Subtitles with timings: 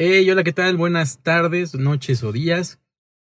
[0.00, 0.76] Hey, hola, ¿qué tal?
[0.76, 2.78] Buenas tardes, noches o días.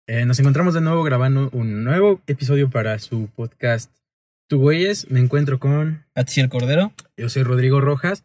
[0.05, 3.91] Eh, nos encontramos de nuevo grabando un nuevo episodio para su podcast
[4.47, 5.09] Tu Güeyes.
[5.09, 6.05] Me encuentro con...
[6.13, 6.93] Atziel Cordero.
[7.17, 8.23] Yo soy Rodrigo Rojas.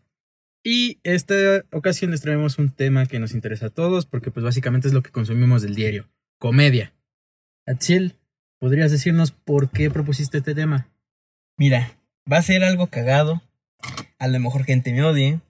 [0.63, 4.89] Y esta ocasión les traemos un tema que nos interesa a todos porque pues básicamente
[4.89, 6.11] es lo que consumimos del diario.
[6.39, 6.93] Comedia.
[7.65, 8.13] Atziel,
[8.59, 10.91] ¿podrías decirnos por qué propusiste este tema?
[11.57, 11.97] Mira,
[12.31, 13.41] va a ser algo cagado.
[14.19, 15.41] A lo mejor gente me odie.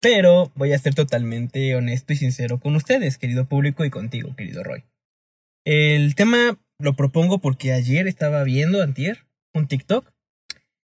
[0.00, 4.64] Pero voy a ser totalmente honesto y sincero con ustedes, querido público, y contigo, querido
[4.64, 4.84] Roy.
[5.64, 10.10] El tema lo propongo porque ayer estaba viendo, antier, un TikTok,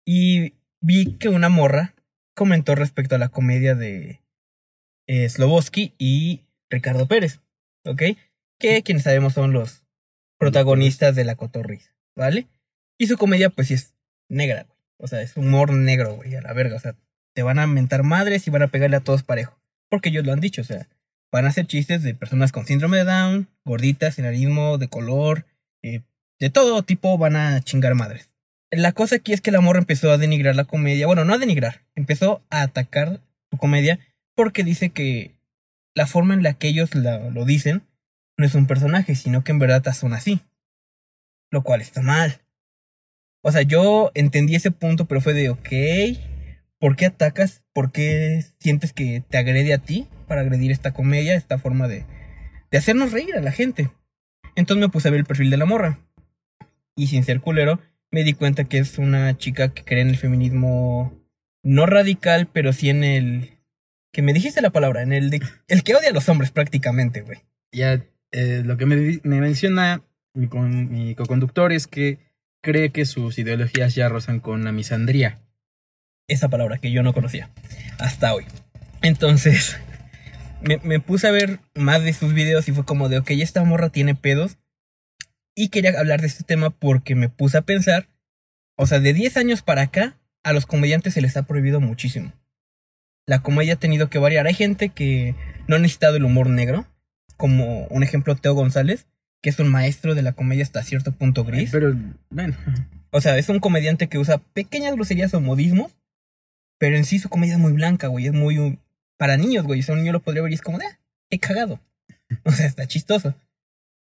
[0.06, 1.96] y vi que una morra
[2.36, 4.22] comentó respecto a la comedia de
[5.08, 5.28] eh,
[5.98, 7.42] y Ricardo Pérez,
[7.86, 8.02] ¿ok?
[8.60, 9.84] Que quienes sabemos son los
[10.40, 12.48] protagonistas de la cotorriza, ¿vale?
[12.98, 13.94] Y su comedia, pues sí es
[14.30, 14.80] negra, güey.
[14.98, 16.78] O sea, es humor negro, güey, a la verga.
[16.78, 16.96] O sea,
[17.34, 19.60] te van a mentar madres y van a pegarle a todos parejo.
[19.90, 20.88] Porque ellos lo han dicho, o sea,
[21.32, 25.46] van a hacer chistes de personas con síndrome de Down, gorditas, enanismo, de color,
[25.82, 26.02] eh,
[26.40, 28.34] de todo tipo van a chingar madres.
[28.72, 31.38] La cosa aquí es que el amor empezó a denigrar la comedia, bueno, no a
[31.38, 33.20] denigrar, empezó a atacar
[33.52, 34.00] su comedia
[34.36, 35.36] porque dice que
[35.96, 37.84] la forma en la que ellos lo dicen
[38.38, 40.42] no es un personaje, sino que en verdad son así.
[41.52, 42.42] Lo cual está mal.
[43.44, 45.70] O sea, yo entendí ese punto, pero fue de, ok,
[46.84, 47.64] ¿Por qué atacas?
[47.72, 52.04] ¿Por qué sientes que te agrede a ti para agredir esta comedia, esta forma de,
[52.72, 53.90] de hacernos reír a la gente?
[54.58, 56.02] Entonces me puse a ver el perfil de la morra.
[56.98, 57.80] Y sin ser culero,
[58.12, 61.18] me di cuenta que es una chica que cree en el feminismo
[61.64, 63.52] no radical, pero sí en el...
[64.12, 65.42] Que me dijiste la palabra, en el.
[65.70, 67.40] El que odia a los hombres prácticamente, güey.
[67.72, 70.04] Ya, eh, lo que me, menciona
[70.34, 72.20] mi, mi co-conductor es que
[72.62, 75.40] cree que sus ideologías ya rozan con la misandría
[76.28, 77.50] esa palabra que yo no conocía
[78.00, 78.46] hasta hoy.
[79.02, 79.78] Entonces,
[80.62, 83.90] me, puse a ver más de sus videos y fue como de, ok, esta morra
[83.90, 84.58] tiene pedos.
[85.56, 88.08] Y quería hablar de este tema porque me puse a pensar,
[88.76, 92.34] o sea, de 10 años para acá, a los comediantes se les ha prohibido muchísimo.
[93.28, 94.48] La comedia ha tenido que variar.
[94.48, 95.36] Hay gente que
[95.68, 96.88] no ha necesitado el humor negro,
[97.38, 99.06] como un ejemplo Teo González,
[99.42, 101.70] que es un maestro de la comedia hasta cierto punto gris.
[101.72, 101.96] Pero,
[102.30, 102.56] bueno.
[103.12, 105.96] O sea, es un comediante que usa pequeñas groserías o modismos
[106.84, 108.28] pero en sí su comedia es muy blanca, güey.
[108.28, 108.78] Es muy.
[109.16, 109.82] Para niños, güey.
[109.82, 110.80] Sea, un niño lo podría ver y es como.
[110.80, 111.00] Ah,
[111.30, 111.80] he cagado.
[112.44, 113.36] O sea, está chistoso.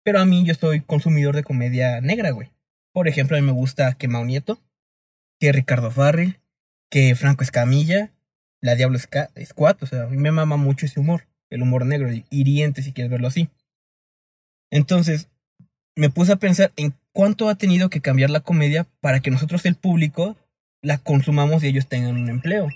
[0.04, 2.50] Pero a mí yo soy consumidor de comedia negra, güey.
[2.92, 4.60] Por ejemplo, a mí me gusta que Mau Nieto,
[5.40, 6.38] que Ricardo Farrell,
[6.90, 8.12] que Franco Escamilla,
[8.60, 9.76] la Diablo Squad.
[9.80, 11.26] O sea, a mí me mama mucho ese humor.
[11.48, 13.48] El humor negro, hiriente, si quieres verlo así.
[14.70, 15.30] Entonces,
[15.94, 19.64] me puse a pensar en cuánto ha tenido que cambiar la comedia para que nosotros,
[19.64, 20.36] el público,
[20.86, 22.68] la consumamos y ellos tengan un empleo.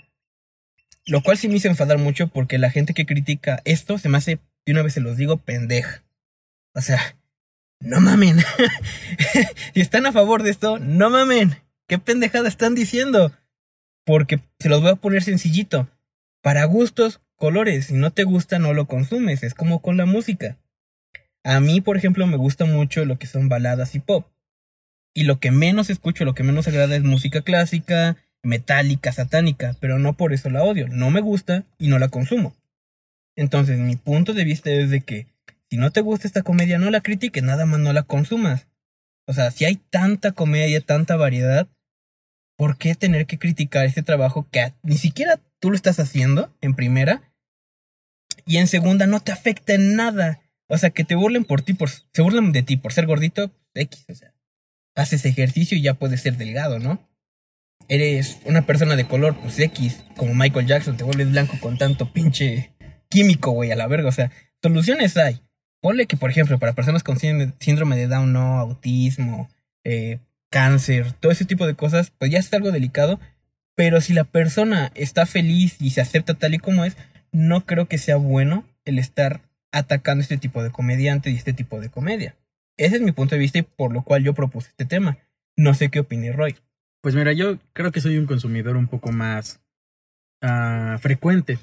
[1.05, 4.17] Lo cual sí me hizo enfadar mucho porque la gente que critica esto se me
[4.17, 6.03] hace, y una vez se los digo, pendeja.
[6.73, 6.99] O sea,
[7.79, 8.37] no mamen.
[9.73, 11.55] si están a favor de esto, no mamen.
[11.87, 13.31] ¿Qué pendejada están diciendo?
[14.05, 15.87] Porque se los voy a poner sencillito.
[16.41, 17.85] Para gustos, colores.
[17.87, 19.41] Si no te gusta, no lo consumes.
[19.41, 20.57] Es como con la música.
[21.45, 24.27] A mí, por ejemplo, me gusta mucho lo que son baladas y pop.
[25.13, 29.99] Y lo que menos escucho, lo que menos agrada es música clásica, metálica, satánica, pero
[29.99, 32.55] no por eso la odio, no me gusta y no la consumo.
[33.35, 35.27] Entonces, mi punto de vista es de que
[35.69, 38.67] si no te gusta esta comedia, no la critiques, nada más no la consumas.
[39.27, 41.67] O sea, si hay tanta comedia, tanta variedad,
[42.57, 46.75] ¿por qué tener que criticar este trabajo que ni siquiera tú lo estás haciendo en
[46.75, 47.21] primera?
[48.45, 50.41] Y en segunda no te afecta en nada.
[50.67, 53.51] O sea, que te burlen por ti, por, se burlen de ti por ser gordito,
[53.73, 54.33] X, o sea
[54.95, 57.07] haces ejercicio y ya puedes ser delgado, ¿no?
[57.87, 62.13] Eres una persona de color, pues X, como Michael Jackson, te vuelves blanco con tanto
[62.13, 62.71] pinche
[63.09, 64.09] químico, güey, a la verga.
[64.09, 64.31] O sea,
[64.61, 65.41] soluciones hay.
[65.81, 69.49] Ponle que, por ejemplo, para personas con síndrome de Down, no, autismo,
[69.83, 70.19] eh,
[70.49, 73.19] cáncer, todo ese tipo de cosas, pues ya es algo delicado.
[73.75, 76.97] Pero si la persona está feliz y se acepta tal y como es,
[77.31, 79.41] no creo que sea bueno el estar
[79.71, 82.35] atacando este tipo de comediante y este tipo de comedia.
[82.81, 85.19] Ese es mi punto de vista y por lo cual yo propuse este tema.
[85.55, 86.55] No sé qué opine Roy.
[87.01, 89.61] Pues mira, yo creo que soy un consumidor un poco más
[90.41, 91.59] uh, frecuente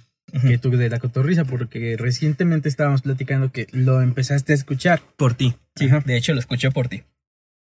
[0.46, 5.02] que tú de la cotorriza, porque recientemente estábamos platicando que lo empezaste a escuchar.
[5.16, 5.56] Por ti.
[5.74, 7.02] Sí, de hecho lo escuché por ti.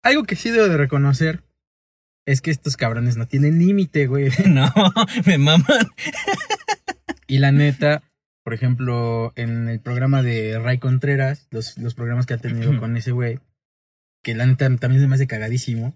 [0.02, 1.44] Algo que sí debo de reconocer
[2.26, 4.30] es que estos cabrones no tienen límite, güey.
[4.48, 4.72] no,
[5.26, 5.90] me maman.
[7.28, 8.02] y la neta,
[8.44, 12.98] por ejemplo, en el programa de Ray Contreras, los, los programas que ha tenido con
[12.98, 13.40] ese güey,
[14.24, 15.94] que la neta también se me hace cagadísimo.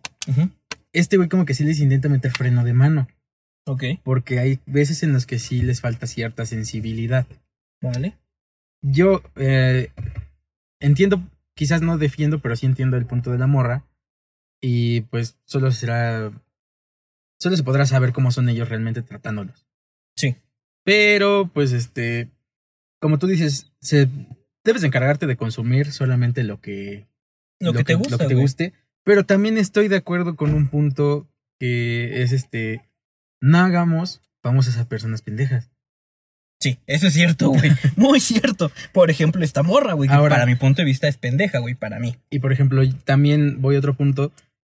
[0.94, 3.08] Este güey como que sí les intenta meter freno de mano.
[3.68, 3.84] Ok.
[4.04, 7.28] Porque hay veces en los que sí les falta cierta sensibilidad.
[7.82, 8.18] Vale.
[8.82, 9.92] yo eh,
[10.80, 11.22] entiendo,
[11.56, 13.86] quizás no defiendo, pero sí entiendo el punto de la morra.
[14.62, 16.32] Y pues solo será.
[17.40, 19.68] Solo se podrá saber cómo son ellos realmente tratándolos.
[20.16, 20.38] Sí.
[20.84, 22.30] Pero, pues, este.
[23.02, 24.10] Como tú dices, se,
[24.64, 27.08] debes encargarte de consumir solamente lo que.
[27.60, 28.12] Lo, que, te gusta.
[28.12, 28.74] Lo que te guste.
[29.04, 31.28] Pero también estoy de acuerdo con un punto
[31.60, 32.82] que es este.
[33.42, 35.70] No hagamos famosas a personas pendejas.
[36.60, 37.72] Sí, eso es cierto, güey.
[37.96, 38.72] Muy cierto.
[38.92, 40.10] Por ejemplo, esta morra, güey.
[40.10, 42.16] que Ahora- para mi punto de vista es pendeja, güey, para mí.
[42.30, 44.32] Y por ejemplo, también voy a otro punto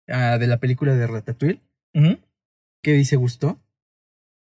[0.10, 1.62] ah, de la película de Ratatouille.
[1.94, 2.20] Ujú.
[2.84, 3.60] que dice gustó?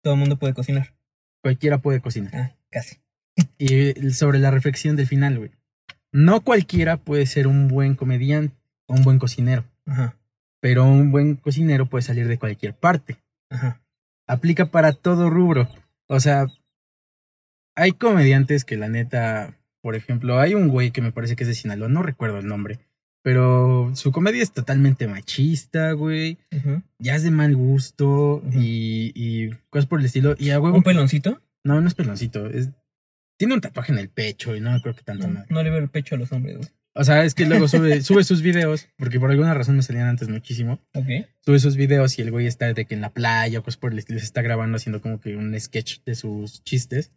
[0.02, 0.94] Todo el mundo puede cocinar.
[1.42, 2.34] Cualquiera puede cocinar.
[2.34, 2.98] Ah, casi.
[3.58, 5.50] Y sobre la reflexión del final, güey.
[6.12, 8.56] No cualquiera puede ser un buen comediante
[8.86, 9.64] o un buen cocinero.
[9.86, 10.16] Ajá.
[10.60, 13.18] Pero un buen cocinero puede salir de cualquier parte.
[13.50, 13.82] Ajá.
[14.26, 15.68] Aplica para todo rubro.
[16.08, 16.46] O sea,
[17.76, 21.48] hay comediantes que la neta, por ejemplo, hay un güey que me parece que es
[21.48, 22.78] de Sinaloa, no recuerdo el nombre,
[23.22, 26.38] pero su comedia es totalmente machista, güey.
[26.98, 30.36] Ya es de mal gusto y, y cosas por el estilo.
[30.38, 30.76] Y a huevo.
[30.76, 31.42] ¿Un peloncito?
[31.64, 32.46] No, no es peloncito.
[32.46, 32.70] Es,
[33.36, 35.78] tiene un tatuaje en el pecho y no creo que tanto No, no le veo
[35.78, 36.68] el pecho a los hombres, güey.
[36.98, 40.08] O sea, es que luego sube, sube sus videos, porque por alguna razón me salían
[40.08, 40.80] antes muchísimo.
[40.94, 41.06] Ok.
[41.44, 43.92] Sube sus videos y el güey está de que en la playa o cosas por
[43.92, 47.12] el estilo se está grabando haciendo como que un sketch de sus chistes.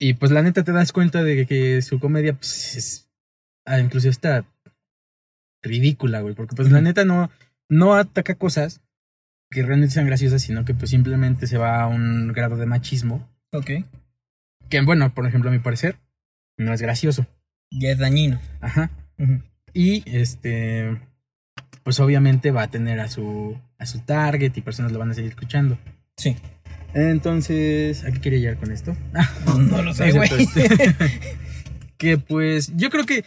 [0.00, 3.10] Y pues la neta te das cuenta de que su comedia, pues es.
[3.64, 4.44] Ah, inclusive está
[5.62, 6.34] ridícula, güey.
[6.34, 7.30] Porque pues la neta no,
[7.68, 8.80] no ataca cosas
[9.50, 13.28] que realmente sean graciosas, sino que pues simplemente se va a un grado de machismo.
[13.52, 13.70] Ok.
[14.70, 15.96] Que bueno, por ejemplo, a mi parecer,
[16.56, 17.26] no es gracioso.
[17.70, 18.40] Ya es dañino.
[18.60, 18.90] Ajá.
[19.74, 20.98] Y este.
[21.84, 23.58] Pues obviamente va a tener a su.
[23.78, 25.78] a su target y personas lo van a seguir escuchando.
[26.16, 26.36] Sí.
[26.94, 28.04] Entonces.
[28.04, 28.96] ¿A qué quería llegar con esto?
[29.14, 29.28] Ah,
[29.58, 30.30] No lo sé, no güey.
[30.38, 30.68] este,
[31.98, 32.72] que pues.
[32.76, 33.24] Yo creo que.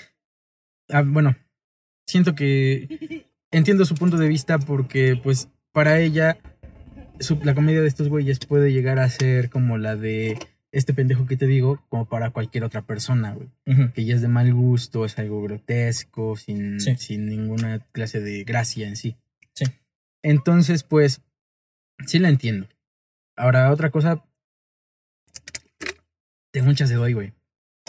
[0.90, 1.36] ah, bueno.
[2.08, 3.26] Siento que.
[3.52, 6.38] Entiendo su punto de vista porque, pues, para ella.
[7.20, 10.38] su- la comedia de estos güeyes puede llegar a ser como la de
[10.74, 13.50] este pendejo que te digo, como para cualquier otra persona, güey.
[13.94, 16.96] Que ya es de mal gusto, es algo grotesco, sin, Sí.
[16.98, 19.16] sin ninguna clase de gracia en sí.
[19.54, 19.66] Sí.
[20.24, 21.22] Entonces, pues,
[22.08, 22.68] sí la entiendo.
[23.38, 24.24] Ahora, otra cosa.
[26.52, 27.34] Tengo muchas de hoy, güey.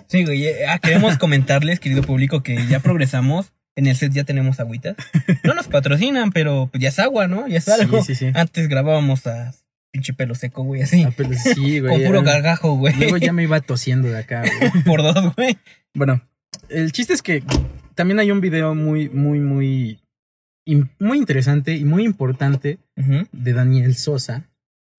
[0.08, 0.44] Sí, güey.
[0.46, 3.52] eh, Ah, queremos comentarles, querido público, que ya progresamos.
[3.76, 4.94] En el set ya tenemos agüitas.
[5.42, 7.48] No nos patrocinan, pero pues ya es agua, ¿no?
[7.48, 8.02] Ya es algo.
[8.04, 8.32] Sí, sí, sí.
[8.38, 9.52] Antes grabábamos a
[9.94, 11.05] pinche pelo seco, güey, así.
[11.05, 11.93] Ah, pero sí, güey.
[11.93, 12.96] con puro ya- gargajo, güey.
[12.99, 14.82] Luego ya me iba tosiendo de acá, güey.
[14.85, 15.56] Por dos, güey.
[15.94, 16.20] Bueno,
[16.69, 17.44] el chiste es que
[17.94, 20.00] también hay un video muy, muy, muy,
[20.99, 24.50] muy interesante y muy importante de Daniel Sosa,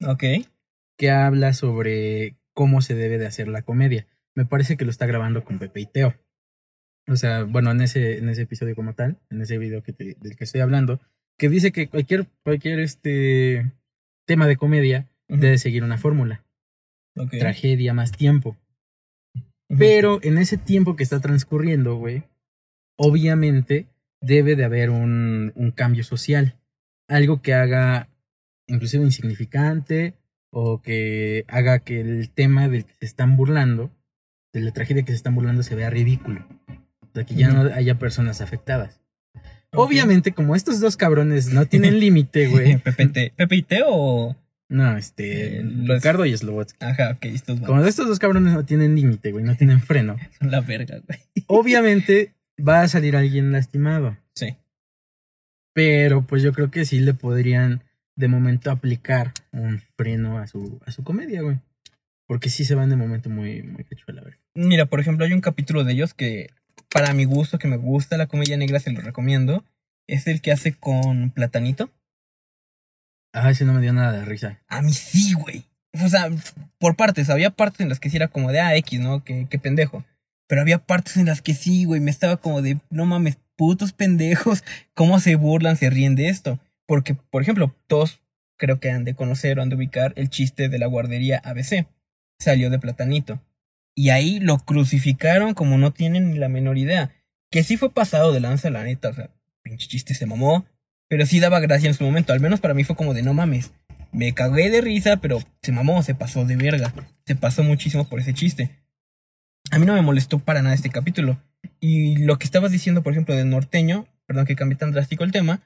[0.06, 0.24] Ok.
[0.98, 4.08] que habla sobre cómo se debe de hacer la comedia.
[4.34, 6.16] Me parece que lo está grabando con Pepe y Teo.
[7.08, 10.16] O sea, bueno, en ese, en ese episodio como tal, en ese video que te-
[10.22, 11.02] del que estoy hablando,
[11.38, 13.72] que dice que cualquier, cualquier este
[14.26, 16.44] tema de comedia debe seguir una fórmula.
[17.32, 18.58] Tragedia más tiempo.
[19.68, 22.24] Pero en ese tiempo que está transcurriendo, güey,
[22.98, 23.88] obviamente
[24.22, 26.58] debe de haber un, un cambio social.
[27.08, 28.10] Algo que haga
[28.68, 30.16] inclusive insignificante
[30.52, 33.92] o que haga que el tema del que se están burlando,
[34.54, 36.48] de la tragedia que se están burlando, se vea ridículo.
[37.02, 39.02] O sea, que ya no haya personas afectadas.
[39.78, 42.78] Obviamente, como estos dos cabrones no tienen límite, güey.
[42.78, 44.36] Pepe, Pepe y Teo o.
[44.68, 45.58] No, este.
[45.60, 46.84] Eh, los- Ricardo y Slobotsky.
[46.84, 50.16] Ajá, ok, estos Como estos dos cabrones no tienen límite, güey, no tienen freno.
[50.40, 51.20] son la verga, güey.
[51.48, 54.18] Obviamente va a salir alguien lastimado.
[54.34, 54.56] Sí.
[55.74, 57.84] Pero pues yo creo que sí le podrían
[58.16, 61.58] de momento aplicar un freno a su, a su comedia, güey.
[62.28, 64.34] Porque sí se van de momento muy, muy cachuela, güey.
[64.56, 66.50] Mira, por ejemplo, hay un capítulo de ellos que,
[66.92, 69.64] para mi gusto, que me gusta la comedia negra, se lo recomiendo.
[70.08, 71.90] Es el que hace con Platanito.
[73.34, 74.62] Ah, ese no me dio nada de risa.
[74.68, 75.66] A mí sí, güey.
[76.04, 76.30] O sea,
[76.80, 77.30] por partes.
[77.30, 79.24] Había partes en las que sí era como de, ah, X, ¿no?
[79.24, 80.06] Qué, qué pendejo.
[80.48, 82.00] Pero había partes en las que sí, güey.
[82.00, 84.64] Me estaba como de, no mames, putos pendejos.
[84.94, 86.60] ¿Cómo se burlan, se ríen de esto?
[86.86, 88.22] Porque, por ejemplo, todos
[88.58, 91.88] creo que han de conocer o han de ubicar el chiste de la guardería ABC.
[92.40, 93.42] Salió de Platanito.
[93.96, 97.12] Y ahí lo crucificaron como no tienen ni la menor idea.
[97.50, 99.10] Que sí fue pasado de lanza, la neta.
[99.10, 99.30] O sea,
[99.64, 100.66] pinche chiste se mamó.
[101.08, 102.34] Pero sí daba gracia en su momento.
[102.34, 103.72] Al menos para mí fue como de no mames.
[104.12, 106.94] Me cagué de risa, pero se mamó, se pasó de verga.
[107.26, 108.72] Se pasó muchísimo por ese chiste.
[109.72, 111.42] A mí no me molestó para nada este capítulo.
[111.80, 115.32] Y lo que estabas diciendo, por ejemplo, del norteño, perdón que cambié tan drástico el
[115.32, 115.62] tema.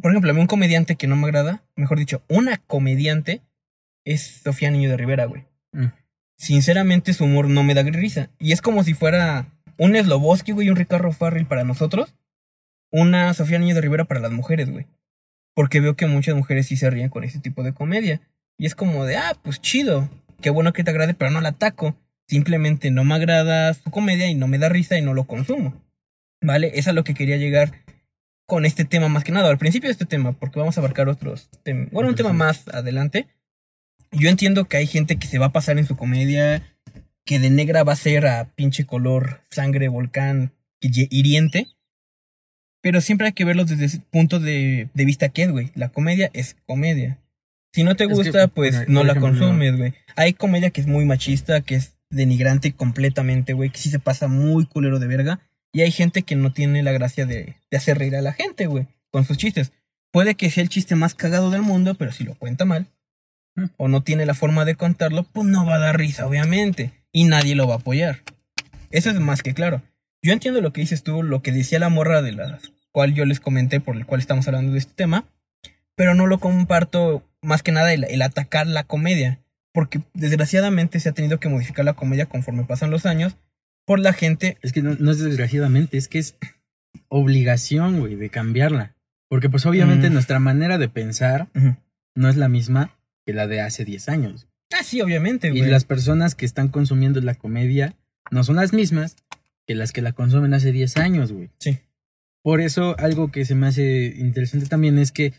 [0.00, 3.42] Por ejemplo, a mí un comediante que no me agrada, mejor dicho, una comediante,
[4.04, 5.44] es Sofía Niño de Rivera, güey.
[5.72, 5.86] Mm.
[6.38, 8.30] Sinceramente su humor no me da risa.
[8.38, 12.14] Y es como si fuera un Sloboski, güey, y un Ricardo Farrell para nosotros.
[12.90, 14.86] Una Sofía Niño de Rivera para las mujeres, güey.
[15.54, 18.20] Porque veo que muchas mujeres sí se ríen con ese tipo de comedia.
[18.56, 20.08] Y es como de, ah, pues chido.
[20.40, 21.96] Qué bueno que te agrade, pero no la ataco.
[22.26, 25.74] Simplemente no me agrada su comedia y no me da risa y no lo consumo.
[26.40, 26.72] ¿Vale?
[26.74, 27.72] Es a lo que quería llegar
[28.46, 29.50] con este tema más que nada.
[29.50, 31.90] Al principio de este tema, porque vamos a abarcar otros temas.
[31.90, 33.26] Bueno, un tema más adelante.
[34.12, 36.62] Yo entiendo que hay gente que se va a pasar en su comedia,
[37.24, 41.68] que de negra va a ser a pinche color, sangre, volcán, hiriente.
[42.80, 45.70] Pero siempre hay que verlo desde ese punto de, vista que es, güey.
[45.74, 47.18] La comedia es comedia.
[47.74, 49.94] Si no te gusta, pues no la consumes, güey.
[50.16, 54.26] Hay comedia que es muy machista, que es denigrante completamente, güey, que sí se pasa
[54.26, 55.40] muy culero de verga.
[55.72, 58.66] Y hay gente que no tiene la gracia de, de hacer reír a la gente,
[58.66, 59.72] güey, con sus chistes.
[60.10, 62.86] Puede que sea el chiste más cagado del mundo, pero si lo cuenta mal,
[63.76, 66.92] o no tiene la forma de contarlo, pues no va a dar risa, obviamente.
[67.12, 68.20] Y nadie lo va a apoyar.
[68.90, 69.82] Eso es más que claro.
[70.22, 72.58] Yo entiendo lo que dices tú, lo que decía la morra de la
[72.92, 75.24] cual yo les comenté, por el cual estamos hablando de este tema,
[75.94, 79.40] pero no lo comparto más que nada el, atacar la comedia,
[79.72, 83.36] porque desgraciadamente se ha tenido que modificar la comedia conforme pasan los años
[83.84, 84.58] por la gente.
[84.62, 86.36] Es que no, es desgraciadamente, es que es
[87.08, 88.94] obligación, güey, de cambiarla.
[89.28, 90.12] Porque pues obviamente mm.
[90.12, 91.48] nuestra manera de pensar
[92.14, 92.97] no es la misma
[93.28, 94.48] que la de hace 10 años.
[94.72, 95.64] Ah, sí, obviamente, güey.
[95.64, 97.94] Y las personas que están consumiendo la comedia
[98.30, 99.16] no son las mismas
[99.66, 101.50] que las que la consumen hace 10 años, güey.
[101.58, 101.78] Sí.
[102.42, 105.34] Por eso, algo que se me hace interesante también es que,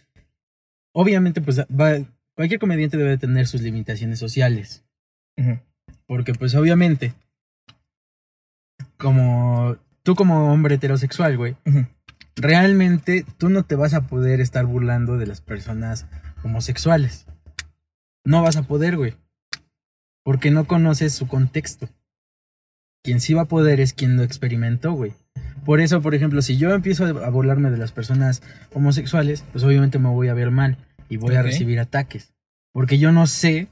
[0.91, 1.97] obviamente, pues va,
[2.35, 4.83] cualquier comediante debe tener sus limitaciones sociales.
[6.05, 7.15] Porque, pues, obviamente,
[8.97, 11.55] como tú como hombre heterosexual, güey,
[12.35, 16.05] realmente tú no te vas a poder estar burlando de las personas
[16.43, 17.25] homosexuales.
[18.25, 19.15] No vas a poder, güey.
[20.23, 21.89] Porque no conoces su contexto.
[23.03, 25.13] Quien sí va a poder es quien lo experimentó, güey.
[25.65, 28.41] Por eso, por ejemplo, si yo empiezo a burlarme de las personas
[28.73, 30.77] homosexuales, pues obviamente me voy a ver mal
[31.09, 32.33] y voy a recibir ataques.
[32.73, 33.67] Porque yo no sé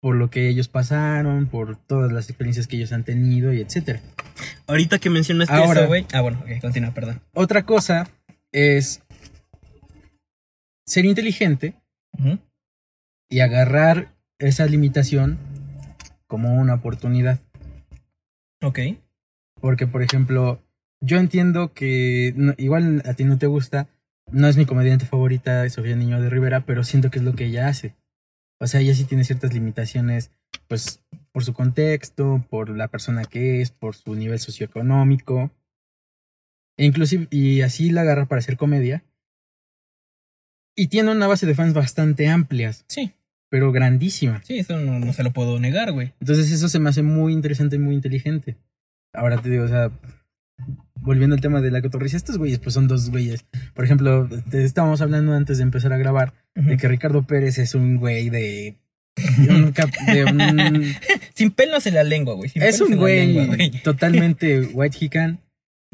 [0.00, 4.00] por lo que ellos pasaron, por todas las experiencias que ellos han tenido y etcétera.
[4.66, 6.06] Ahorita que mencionaste Ahora, eso, güey.
[6.12, 7.20] Ah, bueno, ok, continúa, perdón.
[7.34, 8.08] Otra cosa
[8.52, 9.02] es
[10.86, 11.74] ser inteligente
[13.28, 15.38] y agarrar esa limitación
[16.26, 17.40] como una oportunidad.
[18.62, 18.78] Ok.
[19.60, 20.62] Porque, por ejemplo,
[21.00, 23.88] yo entiendo que igual a ti no te gusta,
[24.30, 27.46] no es mi comediante favorita, Sofía Niño de Rivera, pero siento que es lo que
[27.46, 27.94] ella hace.
[28.58, 30.30] O sea, ella sí tiene ciertas limitaciones,
[30.66, 31.02] pues,
[31.32, 35.50] por su contexto, por la persona que es, por su nivel socioeconómico.
[36.78, 39.04] E inclusive, y así la agarra para hacer comedia.
[40.76, 42.84] Y tiene una base de fans bastante amplias.
[42.86, 43.12] Sí.
[43.48, 44.42] Pero grandísima.
[44.44, 46.12] Sí, eso no, no se lo puedo negar, güey.
[46.20, 48.56] Entonces eso se me hace muy interesante y muy inteligente.
[49.14, 49.90] Ahora te digo, o sea,
[50.96, 53.46] volviendo al tema de la cotorriza, estos güeyes pues son dos güeyes.
[53.72, 57.74] Por ejemplo, te estábamos hablando antes de empezar a grabar de que Ricardo Pérez es
[57.74, 58.76] un güey de...
[61.34, 62.50] Sin pelos en la lengua, güey.
[62.54, 65.40] es un güey, totalmente white hican.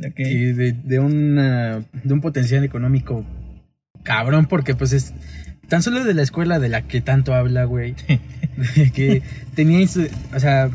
[0.04, 0.52] Okay.
[0.52, 3.24] De, de, una, de un potencial económico
[4.02, 5.14] cabrón, porque pues es
[5.68, 7.94] tan solo de la escuela de la que tanto habla, güey.
[8.94, 9.22] que
[9.54, 9.86] tenía,
[10.34, 10.70] o sea,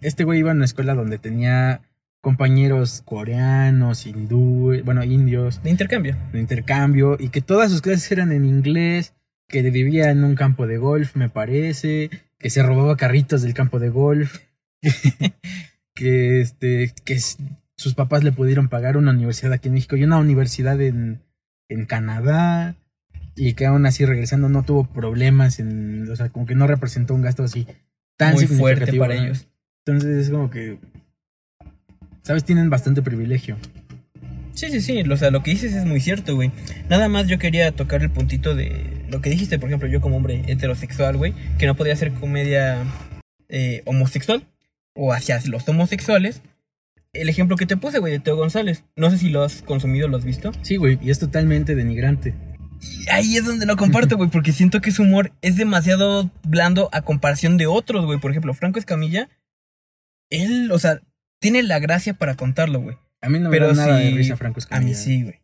[0.00, 1.82] este güey iba a una escuela donde tenía
[2.20, 5.62] compañeros coreanos, hindúes, bueno, indios.
[5.62, 6.16] De intercambio.
[6.32, 9.14] De intercambio, y que todas sus clases eran en inglés,
[9.48, 13.78] que vivía en un campo de golf, me parece, que se robaba carritos del campo
[13.78, 14.38] de golf,
[15.94, 17.18] que, este, que
[17.76, 21.22] sus papás le pudieron pagar una universidad aquí en México y una universidad en,
[21.70, 22.76] en Canadá,
[23.34, 27.14] y que aún así regresando no tuvo problemas, en, o sea, como que no representó
[27.14, 27.66] un gasto así
[28.18, 29.48] tan Muy fuerte para ellos.
[29.86, 30.78] Entonces es como que
[32.22, 32.44] ¿Sabes?
[32.44, 33.56] Tienen bastante privilegio.
[34.52, 35.00] Sí, sí, sí.
[35.00, 36.50] O sea, lo que dices es muy cierto, güey.
[36.88, 40.16] Nada más yo quería tocar el puntito de lo que dijiste, por ejemplo, yo como
[40.16, 42.84] hombre heterosexual, güey, que no podía hacer comedia
[43.48, 44.46] eh, homosexual
[44.94, 46.42] o hacia los homosexuales.
[47.12, 48.84] El ejemplo que te puse, güey, de Teo González.
[48.94, 50.52] No sé si lo has consumido, lo has visto.
[50.62, 52.34] Sí, güey, y es totalmente denigrante.
[52.80, 56.88] Y ahí es donde lo comparto, güey, porque siento que su humor es demasiado blando
[56.92, 58.20] a comparación de otros, güey.
[58.20, 59.28] Por ejemplo, Franco Escamilla,
[60.30, 61.00] él, o sea,
[61.40, 62.96] tiene la gracia para contarlo, güey.
[63.20, 64.86] A mí no me da nada de risa Franco Escamilla.
[64.86, 65.40] A mí sí, güey.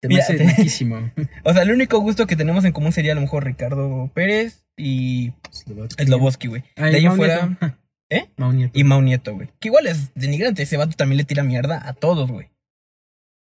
[0.00, 0.36] Te me hace
[1.44, 4.64] o sea, el único gusto que tenemos en común sería a lo mejor Ricardo Pérez
[4.76, 6.64] y Sloboski, güey.
[6.76, 7.58] Ah, de ahí fuera...
[8.10, 8.30] ¿Eh?
[8.36, 8.78] Maunieto.
[8.78, 9.48] Y Maunieto, güey.
[9.60, 10.62] Que igual es denigrante.
[10.62, 12.50] Ese vato también le tira mierda a todos, güey.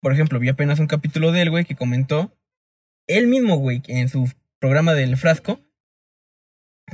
[0.00, 2.36] Por ejemplo, vi apenas un capítulo de él, güey, que comentó
[3.06, 5.60] él mismo, güey, en su programa del frasco,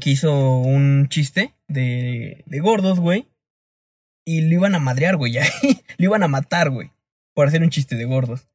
[0.01, 3.29] que hizo un chiste de, de gordos, güey.
[4.25, 5.35] Y lo iban a madrear, güey.
[5.99, 6.93] lo iban a matar, güey.
[7.35, 8.49] Por hacer un chiste de gordos.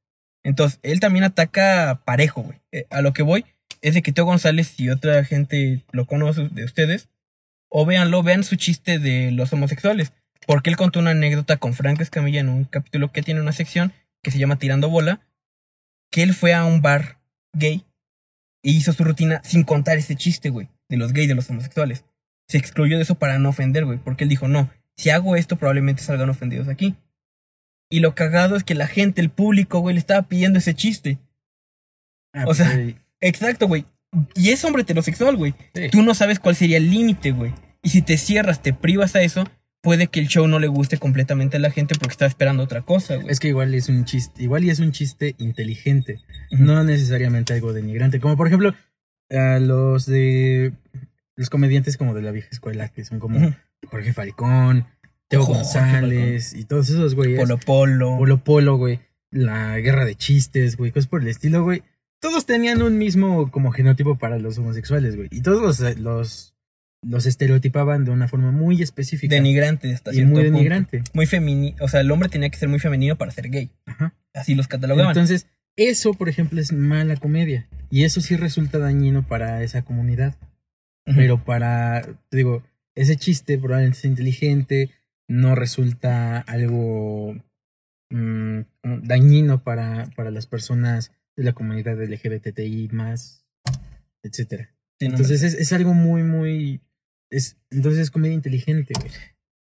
[0.44, 2.62] Entonces, él también ataca parejo, güey.
[2.72, 3.46] Eh, a lo que voy
[3.82, 7.10] es de que Teo González y otra gente lo conoce de ustedes.
[7.80, 10.12] O véanlo, vean su chiste de los homosexuales.
[10.48, 13.94] Porque él contó una anécdota con Frank Escamilla en un capítulo que tiene una sección
[14.24, 15.22] que se llama Tirando Bola.
[16.10, 17.20] Que él fue a un bar
[17.54, 17.86] gay
[18.64, 20.70] y hizo su rutina sin contar ese chiste, güey.
[20.90, 22.04] De los gays, de los homosexuales.
[22.48, 24.00] Se excluyó de eso para no ofender, güey.
[24.00, 26.96] Porque él dijo, no, si hago esto probablemente salgan ofendidos aquí.
[27.92, 31.20] Y lo cagado es que la gente, el público, güey, le estaba pidiendo ese chiste.
[32.34, 33.86] Ah, O sea, pues, Exacto, güey.
[34.34, 35.54] Y es hombre heterosexual, güey.
[35.92, 37.54] Tú no sabes cuál sería el límite, güey.
[37.88, 39.46] Y si te cierras, te privas a eso,
[39.82, 42.82] puede que el show no le guste completamente a la gente porque está esperando otra
[42.82, 43.30] cosa, güey.
[43.30, 46.20] es que igual es un chiste, igual y es un chiste inteligente,
[46.52, 48.20] no necesariamente algo denigrante.
[48.20, 48.76] Como por ejemplo,
[49.30, 50.74] a los de
[51.38, 53.56] los comediantes como de la vieja escuela, que son como.
[53.90, 54.86] Jorge Falcón,
[55.30, 57.40] Teo Jorge González y todos esos güeyes.
[57.40, 58.18] Polo Polo.
[58.18, 59.00] Polo Polo, güey.
[59.32, 60.92] La guerra de chistes, güey.
[60.92, 61.84] Cosas por el estilo, güey.
[62.20, 65.30] Todos tenían un mismo como genotipo para los homosexuales, güey.
[65.32, 66.57] Y todos los, los,
[67.02, 69.36] los estereotipaban de una forma muy específica.
[69.36, 70.58] Denigrante hasta y cierto muy punto.
[70.58, 71.04] denigrante.
[71.14, 71.78] Muy femenino.
[71.82, 73.70] O sea, el hombre tenía que ser muy femenino para ser gay.
[73.86, 74.14] Ajá.
[74.34, 75.12] Así los catalogaban.
[75.12, 77.68] Entonces, eso, por ejemplo, es mala comedia.
[77.90, 80.36] Y eso sí resulta dañino para esa comunidad.
[81.16, 82.64] Pero para, te digo,
[82.94, 84.92] ese chiste probablemente es inteligente,
[85.30, 87.34] no resulta algo
[88.10, 88.62] mm,
[89.04, 93.46] dañino para, para las personas de la comunidad LGBTI más,
[94.22, 94.74] etcétera.
[95.00, 96.82] Sí, no, Entonces es, es algo muy, muy...
[97.30, 99.12] Es, entonces es comedia inteligente, güey.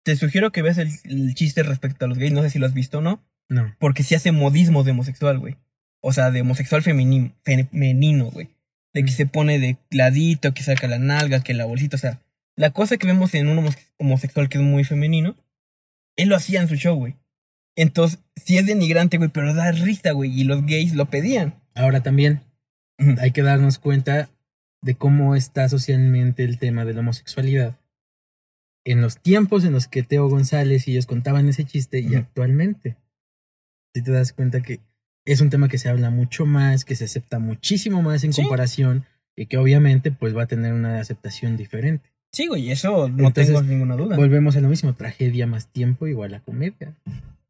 [0.05, 2.33] te sugiero que veas el, el chiste respecto a los gays.
[2.33, 3.23] No sé si lo has visto o no.
[3.49, 3.75] No.
[3.79, 5.57] Porque sí hace modismos de homosexual, güey.
[6.01, 8.49] O sea, de homosexual femenino, femenino, güey.
[8.95, 11.97] De que se pone de ladito, que saca la nalga, que la bolsita.
[11.97, 12.21] O sea,
[12.57, 15.37] la cosa que vemos en un homo- homosexual que es muy femenino,
[16.17, 17.17] él lo hacía en su show, güey.
[17.77, 20.31] Entonces, sí es denigrante, güey, pero da risa, güey.
[20.39, 21.55] Y los gays lo pedían.
[21.75, 22.41] Ahora también
[23.19, 24.29] hay que darnos cuenta
[24.83, 27.77] de cómo está socialmente el tema de la homosexualidad.
[28.85, 32.97] En los tiempos en los que Teo González y ellos contaban ese chiste y actualmente.
[33.95, 34.81] Si te das cuenta que
[35.27, 38.41] es un tema que se habla mucho más, que se acepta muchísimo más en Sí.
[38.43, 39.05] comparación
[39.37, 42.11] y que obviamente pues va a tener una aceptación diferente.
[42.33, 44.17] Sí, güey, eso no Entonces, tengo ninguna duda.
[44.17, 46.95] Volvemos a lo mismo, tragedia más tiempo igual a comedia.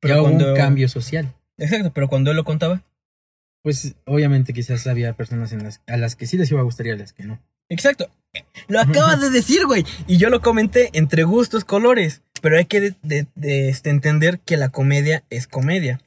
[0.00, 1.32] Pero ya hubo un cambio social.
[1.58, 2.82] Exacto, pero cuando él lo contaba.
[3.62, 6.86] Pues obviamente quizás había personas en las, a las que sí les iba a gustar
[6.86, 7.40] y a las que no.
[7.68, 8.08] Exacto.
[8.68, 9.84] Lo acabas de decir, güey.
[10.06, 12.22] Y yo lo comenté entre gustos, colores.
[12.40, 16.00] Pero hay que de- de- de, este, entender que la comedia es comedia.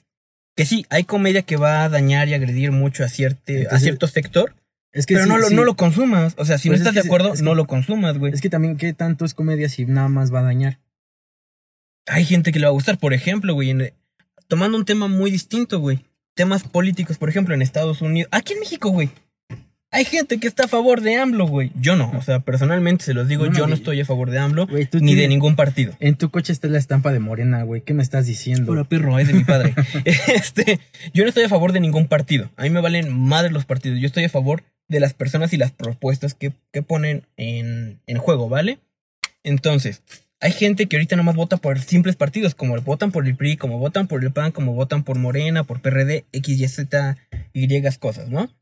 [0.55, 3.83] Que sí, hay comedia que va a dañar y agredir mucho a, cierte- a Entonces,
[3.83, 4.55] cierto sector.
[4.91, 5.55] Es que pero sí- no, lo, sí.
[5.55, 6.33] no lo consumas.
[6.37, 8.17] O sea, si Pues no es estás que de acuerdo, es que- no lo consumas,
[8.17, 8.33] güey.
[8.33, 10.79] Es que también, ¿qué tanto es comedia si nada más va a dañar?
[12.07, 12.97] Hay gente que le va a gustar.
[12.97, 13.93] Por ejemplo, güey, en-
[14.47, 16.03] tomando un tema muy distinto, güey.
[16.35, 18.29] Temas políticos, por ejemplo, en Estados Unidos.
[18.31, 19.09] Aquí en México, güey.
[19.93, 21.71] Hay gente que está a favor de AMLO, güey.
[21.75, 22.11] Yo no.
[22.17, 24.65] O sea, personalmente se los digo, No, no, yo no estoy a favor de AMLO.
[24.65, 25.95] Güey, tú Ni de ningún partido.
[25.99, 27.81] En tu coche está la estampa de Morena, güey.
[27.81, 28.65] ¿Qué me estás diciendo?
[28.65, 29.75] Pura perro, es de mi padre.
[30.05, 30.79] este,
[31.13, 32.49] yo no estoy a favor de ningún partido.
[32.57, 33.99] A mí me valen madre los partidos.
[33.99, 38.17] Yo estoy a favor de las personas y las propuestas que, que ponen en, en
[38.17, 38.79] juego, ¿vale?
[39.43, 40.01] Entonces,
[40.43, 43.79] hay gente que ahorita nomás vota por simples partidos, como votan por el PRI, como
[43.79, 47.17] votan por el PAN, como votan por Morena, por PRD, X, Y, Z,
[47.53, 48.53] Y cosas, ¿no?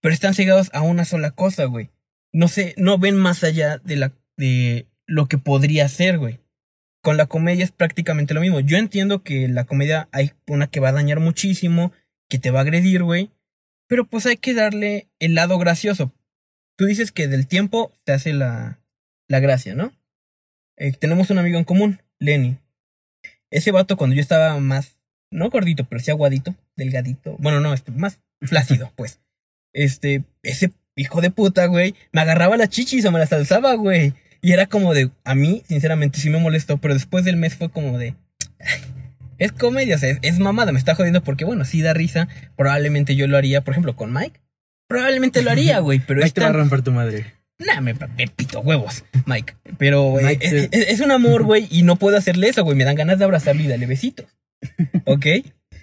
[0.00, 1.90] Pero están cegados a una sola cosa, güey.
[2.32, 6.40] No sé, no ven más allá de la de lo que podría ser, güey.
[7.02, 8.58] Con la comedia es prácticamente lo mismo.
[8.58, 11.92] Yo entiendo que la comedia hay una que va a dañar muchísimo,
[12.28, 13.30] que te va a agredir, güey.
[13.86, 16.12] Pero pues hay que darle el lado gracioso.
[16.76, 18.80] Tú dices que del tiempo te hace la,
[19.28, 19.92] la gracia, ¿no?
[20.80, 22.56] Eh, tenemos un amigo en común, Lenny.
[23.50, 24.96] Ese vato cuando yo estaba más,
[25.30, 27.36] no gordito, pero sí aguadito, delgadito.
[27.38, 29.20] Bueno, no, este, más flácido, pues.
[29.74, 34.14] Este, ese hijo de puta, güey, me agarraba las chichis o me las alzaba, güey.
[34.40, 37.70] Y era como de, a mí, sinceramente, sí me molestó, pero después del mes fue
[37.70, 38.14] como de,
[38.58, 38.80] "Ay,
[39.36, 42.26] es comedia, o sea, es, es mamada, me está jodiendo porque, bueno, sí da risa.
[42.56, 44.40] Probablemente yo lo haría, por ejemplo, con Mike.
[44.88, 47.34] Probablemente lo haría, güey, pero Ahí es te va a romper tu madre.
[47.66, 49.54] Nah, me, me pito huevos, Mike.
[49.78, 52.76] Pero Mike, es, es- es un amor, güey, y no puedo hacerle eso, güey.
[52.76, 54.26] Me dan ganas de abrazarlo y darle besitos.
[55.04, 55.26] ¿Ok?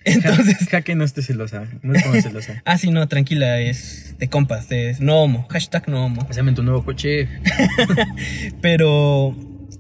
[0.03, 1.67] Entonces, Jaque no esté celosa.
[1.81, 2.61] No es como celosa.
[2.65, 6.25] ah, sí, no, tranquila, es de compas, es no homo, hashtag no homo.
[6.27, 7.27] Pásame en tu nuevo coche.
[8.61, 9.35] Pero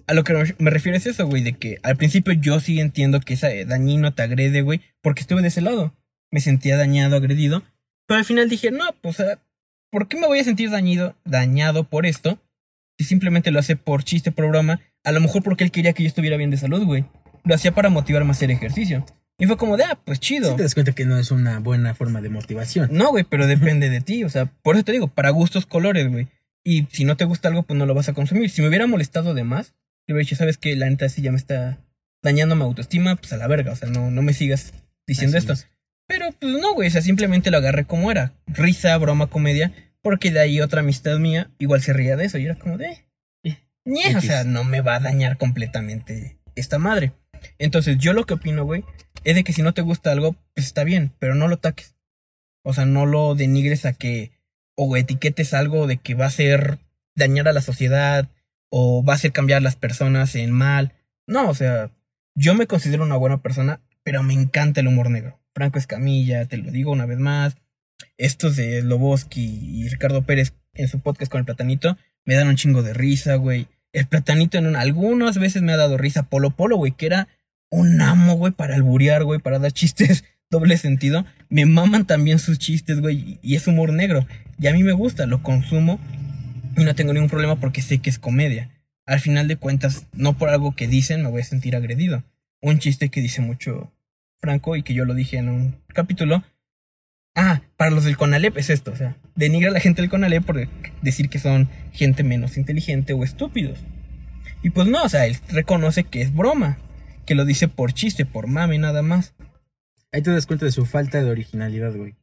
[0.07, 3.19] a lo que me refiero es eso, güey, de que al principio yo sí entiendo
[3.19, 5.93] que esa eh, dañino te agrede, güey, porque estuve de ese lado.
[6.31, 7.63] Me sentía dañado, agredido.
[8.05, 9.39] Pero al final dije, no, pues, ah,
[9.91, 12.39] ¿por qué me voy a sentir dañido, dañado por esto?
[12.97, 16.03] Si simplemente lo hace por chiste, por broma, a lo mejor porque él quería que
[16.03, 17.05] yo estuviera bien de salud, güey.
[17.43, 19.05] Lo hacía para motivarme a hacer ejercicio.
[19.39, 20.49] Y fue como de, ah, pues chido.
[20.49, 22.89] Sí te das cuenta que no es una buena forma de motivación.
[22.91, 24.23] No, güey, pero depende de ti.
[24.23, 26.27] O sea, por eso te digo, para gustos colores, güey.
[26.63, 28.49] Y si no te gusta algo, pues no lo vas a consumir.
[28.49, 29.75] Si me hubiera molestado de más,
[30.07, 31.77] le hubiera dicho, sabes que la neta sí ya me está
[32.23, 33.71] dañando mi autoestima, pues a la verga.
[33.71, 34.73] O sea, no, no me sigas
[35.05, 35.53] diciendo Así esto.
[35.53, 35.69] es.
[36.07, 36.87] Pero pues no, güey.
[36.87, 38.33] O sea, simplemente lo agarré como era.
[38.47, 39.73] Risa, broma, comedia.
[40.01, 42.37] Porque de ahí otra amistad mía igual se ría de eso.
[42.37, 43.05] Y era como de.
[43.43, 47.11] Eh, ñe, o sea, no me va a dañar completamente esta madre.
[47.59, 48.83] Entonces, yo lo que opino, güey,
[49.23, 51.95] es de que si no te gusta algo, pues está bien, pero no lo ataques.
[52.63, 54.31] O sea, no lo denigres a que.
[54.75, 56.79] O etiquetes algo de que va a ser
[57.15, 58.29] dañar a la sociedad.
[58.69, 60.93] O va a hacer cambiar a las personas en mal.
[61.25, 61.91] No, o sea,
[62.35, 65.39] yo me considero una buena persona, pero me encanta el humor negro.
[65.57, 67.57] Franco Escamilla, te lo digo una vez más.
[68.19, 72.55] Estos de Loboski y Ricardo Pérez en su podcast con el platanito me dan un
[72.57, 73.65] chingo de risa, güey.
[73.91, 76.29] El platanito en un- algunas veces me ha dado risa.
[76.29, 77.27] Polo Polo, güey, que era
[77.71, 81.25] un amo, güey, para alburear, güey, para dar chistes doble sentido.
[81.49, 84.27] Me maman también sus chistes, güey, y es humor negro.
[84.59, 85.99] Y a mí me gusta, lo consumo
[86.77, 88.69] y no tengo ningún problema porque sé que es comedia.
[89.07, 92.23] Al final de cuentas, no por algo que dicen me voy a sentir agredido.
[92.61, 93.91] Un chiste que dice mucho
[94.39, 96.43] Franco y que yo lo dije en un capítulo.
[97.35, 100.43] Ah, para los del Conalep es esto, o sea, denigra a la gente del Conalep
[100.43, 100.67] por
[101.01, 103.79] decir que son gente menos inteligente o estúpidos.
[104.63, 106.79] Y pues no, o sea, él reconoce que es broma,
[107.25, 109.35] que lo dice por chiste, por mame nada más.
[110.11, 112.15] Ahí te das cuenta de su falta de originalidad, güey.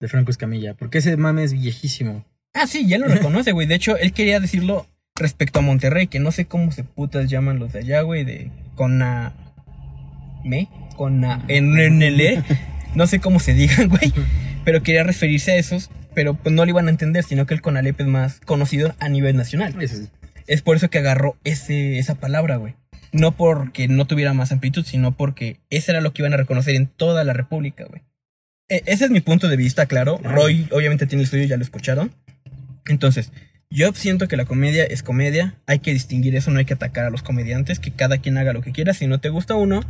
[0.00, 0.74] De Franco Escamilla.
[0.74, 2.24] Porque ese mame es viejísimo.
[2.54, 3.66] Ah, sí, ya lo reconoce, güey.
[3.66, 7.58] De hecho, él quería decirlo respecto a Monterrey, que no sé cómo se putas llaman
[7.58, 9.34] los de allá, güey, de Cona...
[10.42, 10.68] ¿Me?
[11.00, 11.42] Cona...
[11.48, 12.44] NNL.
[12.94, 14.12] No sé cómo se digan, güey.
[14.66, 17.62] Pero quería referirse a esos, pero pues no lo iban a entender, sino que el
[17.62, 19.74] Conalep es más conocido a nivel nacional.
[19.80, 20.10] Es-
[20.46, 22.74] Es por eso que agarró ese, esa palabra, güey.
[23.12, 26.74] No porque no tuviera más amplitud, sino porque ese era lo que iban a reconocer
[26.74, 28.02] en toda la República, güey.
[28.68, 30.18] E- ese es mi punto de vista, claro.
[30.18, 30.36] Claro.
[30.36, 32.12] Roy obviamente tiene el suyo, ya lo escucharon.
[32.86, 33.32] Entonces,
[33.70, 35.54] yo siento que la comedia es comedia.
[35.66, 38.52] Hay que distinguir eso, no hay que atacar a los comediantes, que cada quien haga
[38.52, 38.92] lo que quiera.
[38.92, 39.82] Si no te gusta uno,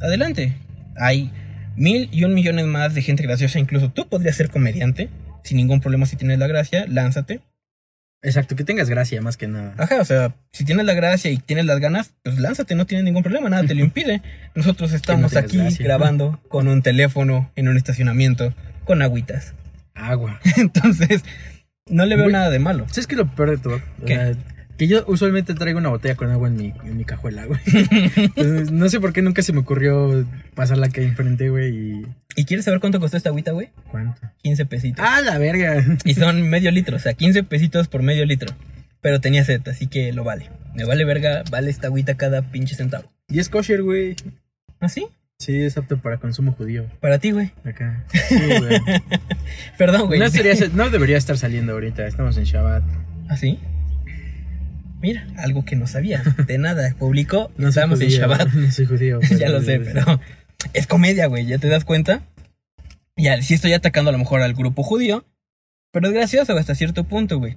[0.00, 0.54] adelante.
[0.96, 1.30] Hay
[1.76, 3.58] mil y un millones más de gente graciosa.
[3.58, 5.08] Incluso tú podrías ser comediante,
[5.44, 7.40] sin ningún problema si tienes la gracia, lánzate.
[8.22, 9.74] Exacto, que tengas gracia más que nada.
[9.78, 13.04] Ajá, o sea, si tienes la gracia y tienes las ganas, pues lánzate, no tiene
[13.04, 14.22] ningún problema, nada te lo impide.
[14.54, 15.84] Nosotros estamos aquí gracia.
[15.84, 18.54] grabando con un teléfono en un estacionamiento
[18.84, 19.54] con agüitas.
[19.94, 20.40] Agua.
[20.56, 21.22] Entonces,
[21.88, 22.86] no le veo nada de malo.
[22.88, 23.76] ¿Sabes qué es lo peor de todo?
[24.02, 24.14] O ¿Qué?
[24.16, 24.32] sea,
[24.76, 27.60] que yo usualmente traigo una botella con agua en mi, en mi cajuela, güey.
[28.16, 31.74] Entonces, no sé por qué nunca se me ocurrió pasarla aquí enfrente, güey.
[31.74, 32.06] Y...
[32.36, 33.70] ¿Y quieres saber cuánto costó esta agüita, güey?
[33.90, 34.20] ¿Cuánto?
[34.42, 35.04] 15 pesitos.
[35.06, 35.82] ¡Ah, la verga!
[36.04, 38.54] Y son medio litro, o sea, 15 pesitos por medio litro.
[39.00, 40.50] Pero tenía sed, así que lo vale.
[40.74, 43.10] Me vale verga, vale esta agüita cada pinche centavo.
[43.28, 44.16] Y es kosher, güey.
[44.80, 45.06] ¿Ah, sí?
[45.38, 46.86] Sí, es apto para consumo judío.
[47.00, 47.52] Para ti, güey.
[47.64, 48.04] Acá.
[48.28, 48.80] Sí, güey.
[49.78, 50.18] Perdón, güey.
[50.20, 52.06] no, sería- no debería estar saliendo ahorita.
[52.06, 52.82] Estamos en Shabbat.
[53.28, 53.58] ¿Ah, sí?
[55.06, 56.20] Mira, algo que no sabía.
[56.48, 57.52] De nada, publicó.
[57.58, 58.48] No soy estamos en Shabbat.
[58.54, 59.20] No soy judío.
[59.38, 60.20] ya lo sé, pero
[60.72, 62.26] es comedia, güey, ¿ya te das cuenta?
[63.16, 65.24] Ya, sí estoy atacando a lo mejor al grupo judío,
[65.92, 67.56] pero es gracioso hasta cierto punto, güey.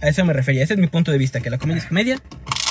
[0.00, 2.18] A eso me refería, ese es mi punto de vista, que la comedia es comedia,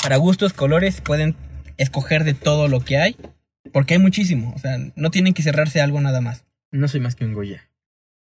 [0.02, 1.36] para gustos, colores, pueden
[1.78, 3.16] escoger de todo lo que hay,
[3.72, 6.46] porque hay muchísimo, o sea, no tienen que cerrarse a algo nada más.
[6.72, 7.70] No soy más que un Goya.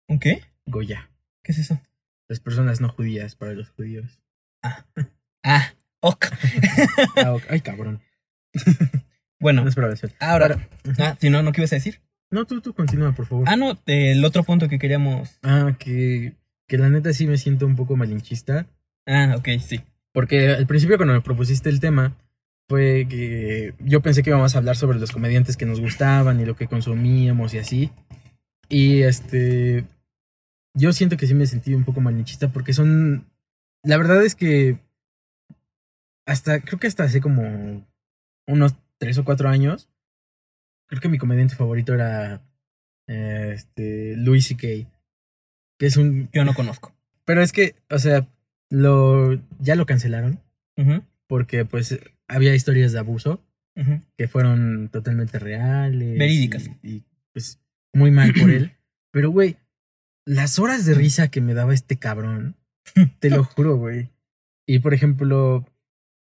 [0.10, 0.44] ¿Un qué?
[0.66, 1.10] Goya.
[1.42, 1.82] ¿Qué es eso?
[2.28, 4.20] Las personas no judías para los judíos.
[4.62, 4.86] Ah,
[6.02, 6.26] ok.
[7.18, 7.44] Ah, ok.
[7.50, 8.02] Ay, cabrón.
[9.42, 9.66] Bueno,
[10.20, 12.00] ahora, ah, si no, ¿no qué ibas a decir?
[12.30, 13.50] No, tú, tú continúa, por favor.
[13.50, 15.40] Ah, no, el otro punto que queríamos...
[15.42, 16.36] Ah, que,
[16.68, 18.68] que la neta sí me siento un poco malinchista.
[19.08, 19.82] Ah, ok, sí.
[20.14, 22.16] Porque al principio cuando me propusiste el tema,
[22.70, 26.46] fue que yo pensé que íbamos a hablar sobre los comediantes que nos gustaban y
[26.46, 27.92] lo que consumíamos y así.
[28.70, 29.86] Y este...
[30.76, 33.26] Yo siento que sí me sentí un poco malinchista porque son...
[33.84, 34.78] La verdad es que...
[36.32, 37.86] Hasta, creo que hasta hace como
[38.48, 39.90] unos tres o cuatro años,
[40.88, 42.42] creo que mi comediante favorito era
[43.08, 44.90] eh, este Louis C.K.
[45.78, 46.30] Que es un...
[46.32, 46.96] Yo no conozco.
[47.26, 48.30] Pero es que, o sea,
[48.70, 50.40] lo ya lo cancelaron
[51.28, 53.44] porque pues había historias de abuso
[54.18, 56.18] que fueron totalmente reales.
[56.18, 56.70] Verídicas.
[56.82, 57.60] Y, y, pues
[57.94, 58.72] muy mal por él.
[59.12, 59.58] Pero, güey,
[60.26, 62.56] las horas de risa que me daba este cabrón,
[63.20, 64.10] te lo juro, güey.
[64.66, 65.66] Y por ejemplo,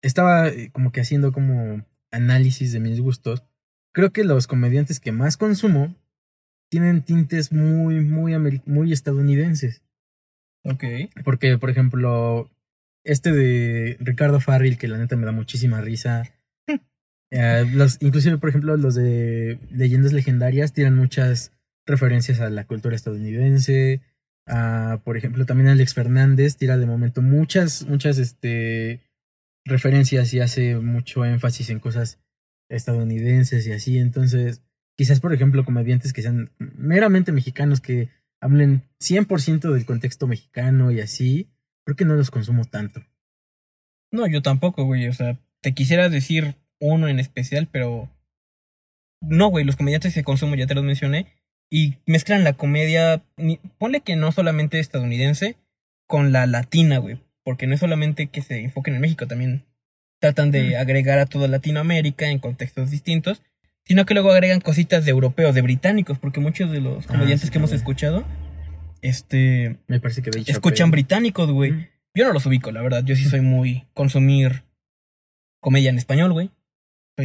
[0.01, 3.43] estaba eh, como que haciendo como análisis de mis gustos.
[3.93, 5.95] Creo que los comediantes que más consumo
[6.69, 9.81] tienen tintes muy, muy, muy estadounidenses.
[10.63, 10.83] Ok.
[11.23, 12.49] Porque, por ejemplo,
[13.03, 16.23] este de Ricardo Farril, que la neta me da muchísima risa.
[17.31, 21.51] Eh, los, inclusive, por ejemplo, los de leyendas legendarias tiran muchas
[21.85, 24.01] referencias a la cultura estadounidense.
[25.03, 29.01] por ejemplo, también Alex Fernández tira de momento muchas, muchas este,
[29.69, 32.19] referencias y hace mucho énfasis en cosas
[32.69, 33.97] estadounidenses y así.
[33.97, 34.61] Entonces,
[34.97, 38.09] quizás, por ejemplo, comediantes que sean meramente mexicanos, que
[38.41, 41.49] hablen 100% del contexto mexicano y así,
[41.85, 43.01] creo que no los consumo tanto.
[44.11, 45.07] No, yo tampoco, güey.
[45.07, 48.09] O sea, te quisiera decir uno en especial, pero
[49.21, 51.27] no, güey, los comediantes que consumo ya te los mencioné
[51.71, 53.23] y mezclan la comedia,
[53.77, 55.57] ponle que no solamente estadounidense,
[56.07, 59.65] con la latina, güey, porque no es solamente que se enfoquen en México, también
[60.19, 63.41] tratan de agregar a toda Latinoamérica en contextos distintos,
[63.85, 67.49] sino que luego agregan cositas de europeos, de británicos, porque muchos de los ah, comediantes
[67.49, 68.25] que hemos escuchado,
[69.01, 71.89] este, me parece que escuchan británicos, güey.
[72.13, 74.63] Yo no los ubico, la verdad, yo sí soy muy consumir
[75.61, 76.51] comedia en español, güey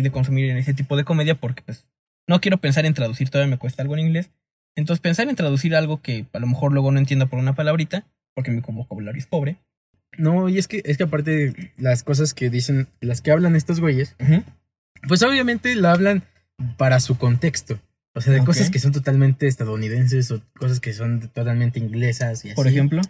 [0.02, 1.86] de consumir en ese tipo de comedia porque pues
[2.26, 4.30] no quiero pensar en traducir, todavía me cuesta algo en inglés.
[4.76, 8.06] Entonces pensar en traducir algo que a lo mejor luego no entienda por una palabrita,
[8.34, 9.58] porque mi vocabulario es pobre.
[10.18, 13.56] No, y es que, es que aparte de las cosas que dicen, las que hablan
[13.56, 14.16] estos güeyes,
[15.06, 16.24] pues obviamente lo hablan
[16.76, 17.80] para su contexto.
[18.16, 22.50] O sea, de cosas que son totalmente estadounidenses o cosas que son totalmente inglesas y
[22.50, 22.54] así.
[22.54, 23.02] Por ejemplo.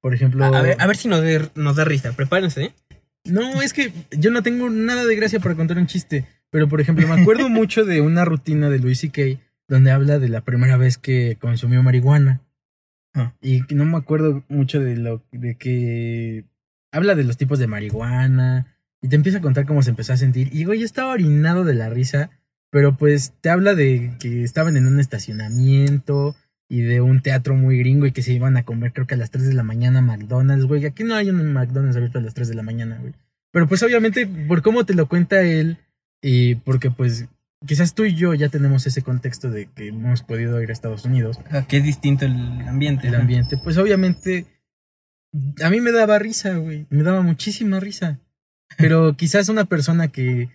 [0.00, 0.44] Por ejemplo.
[0.44, 1.22] A, ver, a ver si nos,
[1.56, 2.12] nos da risa.
[2.12, 2.64] Prepárense.
[2.64, 2.74] ¿eh?
[3.24, 6.26] No, es que yo no tengo nada de gracia para contar un chiste.
[6.50, 9.40] Pero, por ejemplo, me acuerdo mucho de una rutina de Louis C.K.
[9.68, 12.40] donde habla de la primera vez que consumió marihuana.
[13.14, 13.34] Ah.
[13.40, 16.44] Y no me acuerdo mucho de lo de que
[16.92, 18.66] habla de los tipos de marihuana
[19.00, 20.50] y te empieza a contar cómo se empezó a sentir.
[20.52, 22.30] Y güey, yo estaba orinado de la risa,
[22.70, 26.36] pero pues te habla de que estaban en un estacionamiento
[26.68, 29.18] y de un teatro muy gringo y que se iban a comer creo que a
[29.18, 30.86] las 3 de la mañana McDonald's, güey.
[30.86, 33.12] Aquí no hay un McDonald's abierto a las 3 de la mañana, güey.
[33.50, 35.78] Pero pues obviamente por cómo te lo cuenta él
[36.22, 37.26] y porque pues
[37.66, 41.04] quizás tú y yo ya tenemos ese contexto de que hemos podido ir a Estados
[41.04, 41.38] Unidos.
[41.68, 42.32] que es distinto el
[42.66, 43.08] ambiente.
[43.08, 44.46] El ambiente, pues obviamente
[45.62, 46.86] a mí me daba risa, güey.
[46.90, 48.18] Me daba muchísima risa.
[48.76, 50.50] Pero quizás una persona que,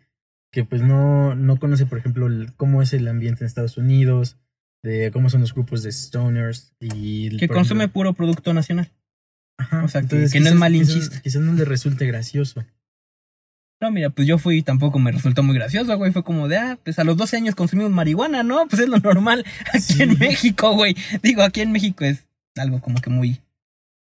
[0.51, 4.37] que pues no, no conoce, por ejemplo, cómo es el ambiente en Estados Unidos,
[4.83, 7.35] de cómo son los grupos de stoners y...
[7.37, 8.91] Que consume puro producto nacional.
[9.57, 9.83] Ajá.
[9.83, 11.21] O sea, Entonces, que, no es malinchista.
[11.21, 12.63] Quizás, no le resulte gracioso.
[13.79, 16.11] No, mira, pues yo fui y tampoco me resultó muy gracioso, güey.
[16.11, 18.67] Fue como de, ah, pues a los 12 años consumimos marihuana, ¿no?
[18.67, 20.95] Pues es lo normal aquí en México, güey.
[21.21, 23.39] Digo, aquí en México es algo como que muy...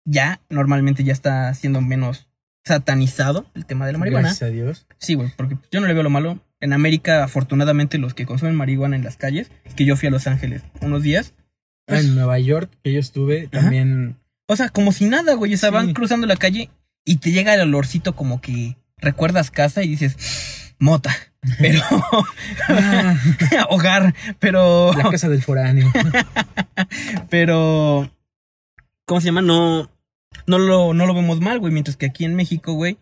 [0.05, 2.27] Ya, normalmente ya está siendo menos
[2.63, 4.29] satanizado el tema de la marihuana.
[4.29, 4.87] Gracias a Dios.
[4.97, 8.55] Sí, güey, porque yo no le veo lo malo en América, afortunadamente, los que consumen
[8.55, 11.33] marihuana en las calles, que yo fui a Los Ángeles unos días.
[11.87, 14.17] Ah, en Nueva York, que yo estuve, también.
[14.47, 15.53] O sea, como si nada, güey.
[15.53, 16.69] O sea, van cruzando la calle
[17.03, 21.15] y te llega el olorcito como que recuerdas casa y dices, mota.
[21.59, 21.81] Pero.
[22.69, 23.17] Ah.
[23.69, 24.93] hogar, pero.
[24.93, 25.91] La casa del foráneo.
[27.31, 28.11] pero.
[29.05, 29.41] ¿Cómo se llama?
[29.41, 29.89] No.
[30.47, 31.73] No lo, no lo vemos mal, güey.
[31.73, 32.97] Mientras que aquí en México, güey,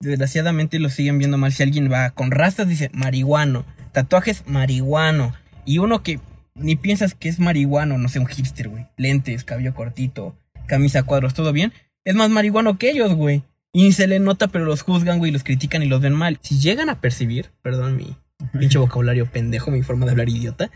[0.00, 1.52] desgraciadamente lo siguen viendo mal.
[1.52, 3.64] Si alguien va con rastas, dice marihuano.
[3.92, 5.34] Tatuajes, marihuano.
[5.64, 6.20] Y uno que
[6.54, 8.86] ni piensas que es marihuano, no sé, un hipster, güey.
[8.96, 11.72] Lentes, cabello cortito, camisa cuadros, todo bien.
[12.04, 13.42] Es más marihuano que ellos, güey.
[13.72, 16.38] Y se le nota, pero los juzgan, güey, los critican y los ven mal.
[16.40, 18.16] Si llegan a percibir, perdón mi
[18.58, 20.70] pinche vocabulario pendejo, mi forma de hablar idiota.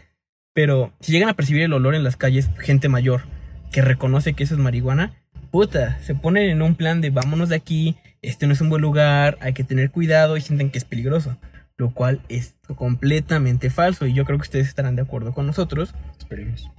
[0.52, 3.22] Pero si llegan a percibir el olor en las calles, gente mayor
[3.70, 5.14] que reconoce que eso es marihuana,
[5.50, 8.82] puta, se ponen en un plan de vámonos de aquí, este no es un buen
[8.82, 11.36] lugar, hay que tener cuidado y sienten que es peligroso.
[11.76, 15.94] Lo cual es completamente falso y yo creo que ustedes estarán de acuerdo con nosotros.
[16.18, 16.70] Esperemos.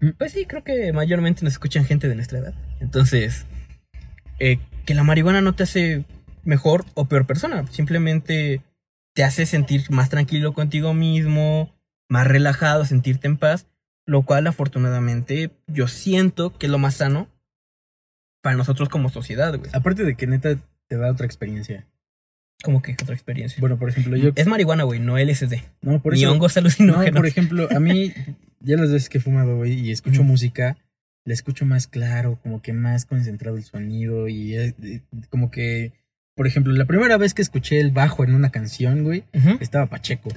[0.00, 2.54] Mm, pues sí, creo que mayormente nos escuchan gente de nuestra edad.
[2.80, 3.46] Entonces,
[4.38, 6.04] eh, que la marihuana no te hace
[6.44, 8.62] mejor o peor persona, simplemente
[9.14, 11.74] te hace sentir más tranquilo contigo mismo,
[12.08, 13.66] más relajado, sentirte en paz,
[14.06, 17.28] lo cual afortunadamente yo siento que es lo más sano
[18.40, 19.70] para nosotros como sociedad, güey.
[19.72, 21.86] Aparte de que neta te da otra experiencia.
[22.62, 23.58] ¿Cómo que otra experiencia?
[23.60, 24.32] Bueno, por ejemplo, yo.
[24.34, 25.54] Es marihuana, güey, no LSD.
[25.80, 26.26] No, por eso.
[26.26, 27.14] Ni hongos alucinógenos.
[27.14, 28.12] No, por ejemplo, a mí,
[28.60, 30.76] ya las veces que he fumado, güey, y escucho música,
[31.24, 34.74] la escucho más claro, como que más concentrado el sonido, y
[35.30, 35.92] como que.
[36.36, 39.24] Por ejemplo, la primera vez que escuché el bajo en una canción, güey,
[39.60, 40.30] estaba Pacheco.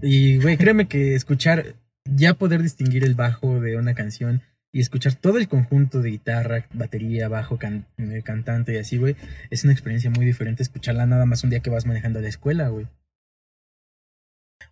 [0.00, 5.14] Y, güey, créeme que escuchar, ya poder distinguir el bajo de una canción y escuchar
[5.14, 9.16] todo el conjunto de guitarra, batería, bajo, eh, cantante y así, güey,
[9.50, 12.28] es una experiencia muy diferente escucharla nada más un día que vas manejando a la
[12.28, 12.88] escuela, güey.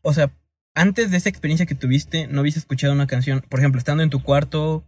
[0.03, 0.33] O sea,
[0.75, 4.11] antes de esa experiencia que tuviste, ¿no habías escuchado una canción, por ejemplo, estando en
[4.11, 4.87] tu cuarto,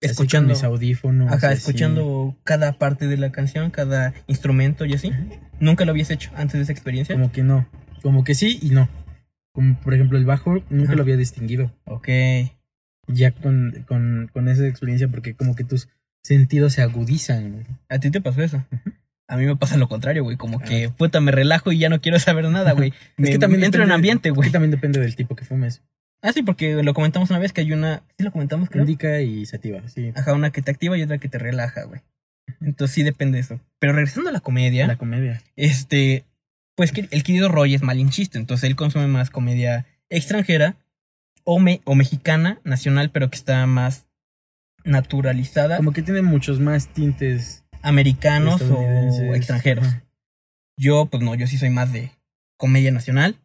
[0.00, 1.32] escuchando mis audífonos.
[1.32, 5.12] Ajá, escuchando cada parte de la canción, cada instrumento y así.
[5.58, 7.14] ¿Nunca lo habías hecho antes de esa experiencia?
[7.14, 7.66] Como que no.
[8.02, 8.88] Como que sí y no.
[9.52, 11.72] Como por ejemplo el bajo, nunca lo había distinguido.
[11.84, 12.08] Ok.
[13.12, 15.88] Ya con, con, con esa experiencia, porque como que tus
[16.22, 17.66] sentidos se agudizan.
[17.88, 18.64] ¿A ti te pasó eso?
[19.28, 20.36] A mí me pasa lo contrario, güey.
[20.36, 22.92] Como que, puta, me relajo y ya no quiero saber nada, güey.
[23.18, 24.46] es que también entro en ambiente, güey.
[24.46, 25.82] Es que también depende del tipo que fumes.
[26.22, 28.02] Ah, sí, porque lo comentamos una vez que hay una.
[28.18, 28.82] Sí, lo comentamos, creo.
[28.82, 30.12] Indica y sativa, sí.
[30.14, 32.00] Ajá, una que te activa y otra que te relaja, güey.
[32.60, 33.60] Entonces sí depende de eso.
[33.78, 34.86] Pero regresando a la comedia.
[34.86, 35.40] La comedia.
[35.56, 36.24] Este.
[36.74, 38.38] Pues el querido Roy es malinchista.
[38.38, 40.76] Entonces él consume más comedia extranjera
[41.44, 44.08] o, me, o mexicana, nacional, pero que está más
[44.84, 45.76] naturalizada.
[45.76, 47.64] Como que tiene muchos más tintes.
[47.82, 49.86] Americanos o extranjeros.
[50.76, 52.12] Yo, pues no, yo sí soy más de
[52.58, 53.36] comedia nacional.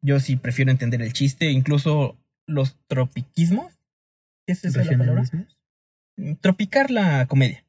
[0.00, 3.78] Yo sí prefiero entender el chiste, incluso los tropiquismos.
[4.46, 5.24] ¿Qué es esa la palabra?
[6.40, 7.64] Tropicar la comedia.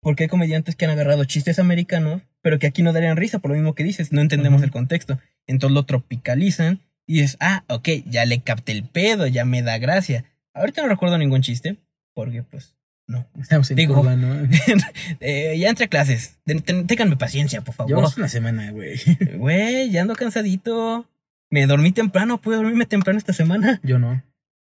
[0.00, 3.50] Porque hay comediantes que han agarrado chistes americanos, pero que aquí no darían risa por
[3.50, 5.18] lo mismo que dices, no entendemos el contexto.
[5.46, 9.78] Entonces lo tropicalizan y es, ah, ok, ya le capté el pedo, ya me da
[9.78, 10.24] gracia.
[10.54, 11.76] Ahorita no recuerdo ningún chiste,
[12.14, 12.74] porque pues
[13.10, 13.26] no.
[13.40, 14.48] Estamos en Digo, ¿no?
[15.20, 16.38] eh, ya entre clases.
[16.44, 17.90] Ténganme paciencia, por favor.
[17.90, 19.00] Llevamos una semana, güey.
[19.36, 21.08] Güey, ya ando cansadito.
[21.50, 23.80] Me dormí temprano, pude dormirme temprano esta semana.
[23.82, 24.22] Yo no.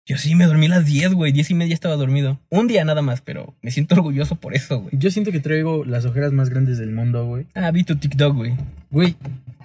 [0.08, 1.34] Yo sí me dormí a las 10, güey.
[1.34, 2.40] 10 y media estaba dormido.
[2.50, 4.98] Un día nada más, pero me siento orgulloso por eso, güey.
[4.98, 7.46] Yo siento que traigo las ojeras más grandes del mundo, güey.
[7.54, 8.56] Ah, vi tu TikTok, güey.
[8.90, 9.18] Güey,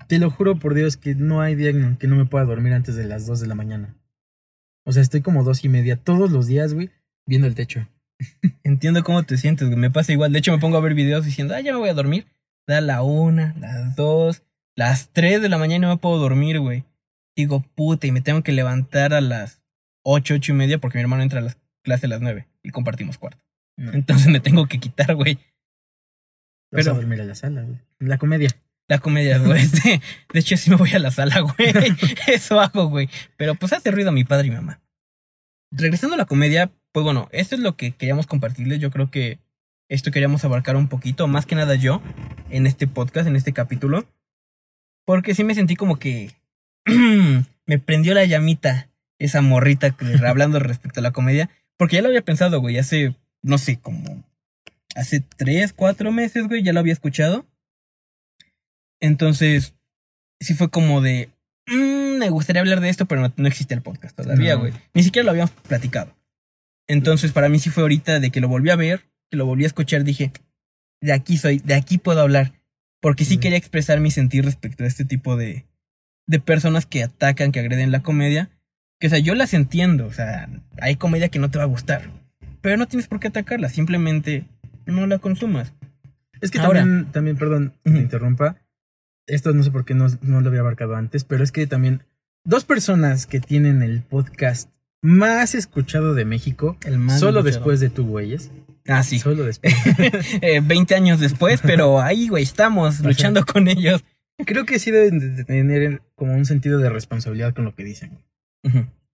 [0.09, 2.73] te lo juro por Dios que no hay día en que no me pueda dormir
[2.73, 3.95] antes de las 2 de la mañana.
[4.85, 6.91] O sea, estoy como dos y media todos los días, güey,
[7.25, 7.87] viendo el techo.
[8.65, 9.79] Entiendo cómo te sientes, güey.
[9.79, 10.33] Me pasa igual.
[10.33, 12.27] De hecho, me pongo a ver videos diciendo, ah, ya me voy a dormir.
[12.67, 14.43] Da la una, las dos,
[14.75, 16.85] las tres de la mañana y no me puedo dormir, güey
[17.37, 19.62] digo, puta, y me tengo que levantar a las
[20.03, 22.71] ocho, ocho y media porque mi hermano entra a las clases a las nueve y
[22.71, 23.43] compartimos cuarto.
[23.77, 25.39] Entonces me tengo que quitar, güey.
[26.71, 27.79] Pero a dormir a la sala, güey.
[27.99, 28.51] La comedia.
[28.89, 29.67] La comedia, güey.
[30.33, 31.73] De hecho, sí me voy a la sala, güey.
[32.27, 33.09] Eso hago, güey.
[33.37, 34.81] Pero pues hace ruido a mi padre y mi mamá.
[35.71, 38.81] Regresando a la comedia, pues bueno, esto es lo que queríamos compartirles.
[38.81, 39.39] Yo creo que
[39.89, 42.03] esto queríamos abarcar un poquito, más que nada yo,
[42.51, 44.07] en este podcast, en este capítulo.
[45.05, 46.31] Porque sí me sentí como que
[47.67, 48.89] me prendió la llamita
[49.25, 51.51] esa morrita hablando respecto a la comedia.
[51.79, 54.25] Porque ya lo había pensado, güey, hace, no sé, como
[54.95, 57.47] hace tres, cuatro meses, güey, ya lo había escuchado.
[59.01, 59.75] Entonces,
[60.41, 61.31] sí fue como de,
[61.67, 64.73] mm, me gustaría hablar de esto, pero no, existe el podcast todavía, güey.
[64.95, 66.15] Ni siquiera lo habíamos platicado.
[66.89, 69.65] Entonces, para mí sí fue ahorita de que lo volví a ver, que lo volví
[69.65, 70.31] a escuchar, dije,
[71.01, 72.53] de aquí soy, de aquí puedo hablar.
[73.01, 75.67] Porque sí quería expresar mi sentir respecto a este tipo de,
[76.29, 78.51] de personas que atacan, que agreden la comedia.
[79.03, 80.07] Que, o sea, yo las entiendo.
[80.07, 80.49] O sea,
[80.81, 82.09] hay comedia que no te va a gustar.
[82.61, 83.69] Pero no tienes por qué atacarla.
[83.69, 84.45] Simplemente
[84.87, 85.75] no la consumas.
[86.41, 88.59] Es que también, también, perdón, me interrumpa.
[89.27, 92.05] Esto no sé por qué no, no lo había abarcado antes, pero es que también
[92.45, 94.71] dos personas que tienen el podcast
[95.03, 98.53] más escuchado de México, el más solo después de tu güeyes.
[98.87, 99.19] Ah, sí.
[99.19, 99.75] Solo después.
[100.43, 104.05] eh, 20 años después, pero ahí, güey, estamos luchando con ellos.
[104.47, 108.21] Creo que sí deben de tener como un sentido de responsabilidad con lo que dicen.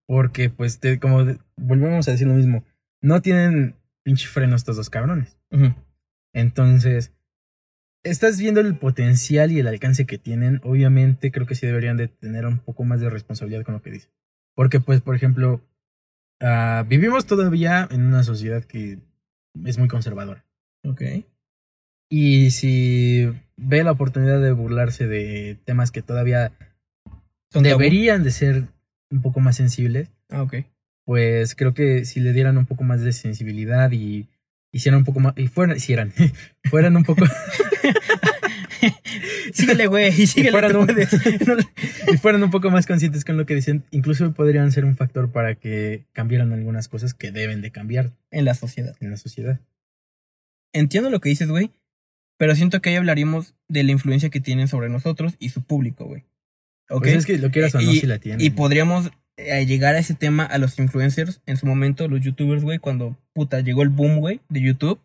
[0.06, 1.24] Porque, pues, como
[1.56, 2.64] volvemos a decir lo mismo,
[3.02, 5.38] no tienen pinche freno estos dos cabrones.
[6.32, 7.12] Entonces,
[8.04, 10.60] estás viendo el potencial y el alcance que tienen.
[10.64, 13.90] Obviamente, creo que sí deberían de tener un poco más de responsabilidad con lo que
[13.90, 14.10] dicen.
[14.54, 15.60] Porque, pues, por ejemplo,
[16.40, 18.98] ah, vivimos todavía en una sociedad que
[19.64, 20.44] es muy conservadora.
[20.84, 21.02] Ok.
[22.10, 26.52] Y si ve la oportunidad de burlarse de temas que todavía
[27.52, 28.68] deberían de ser
[29.10, 30.10] un poco más sensibles.
[30.28, 30.56] Ah, ok.
[31.04, 34.28] Pues creo que si le dieran un poco más de sensibilidad y
[34.72, 35.34] hicieran un poco más.
[35.36, 36.12] Y fueran, hicieran.
[36.64, 37.24] fueran un poco.
[39.52, 40.52] síguele, güey, y síguele.
[40.52, 40.88] Fueran un,
[42.12, 45.30] y fueran un poco más conscientes con lo que dicen, incluso podrían ser un factor
[45.30, 48.12] para que cambiaran algunas cosas que deben de cambiar.
[48.30, 48.94] En la sociedad.
[49.00, 49.60] En la sociedad.
[50.72, 51.70] Entiendo lo que dices, güey.
[52.36, 56.04] Pero siento que ahí hablaríamos de la influencia que tienen sobre nosotros y su público,
[56.04, 56.24] güey.
[56.90, 57.02] ¿Ok?
[57.02, 58.44] Pues es que lo quieras o no, y, si la tienen.
[58.44, 62.64] Y podríamos eh, llegar a ese tema a los influencers en su momento, los youtubers,
[62.64, 65.00] güey, cuando puta llegó el boom, güey, de YouTube.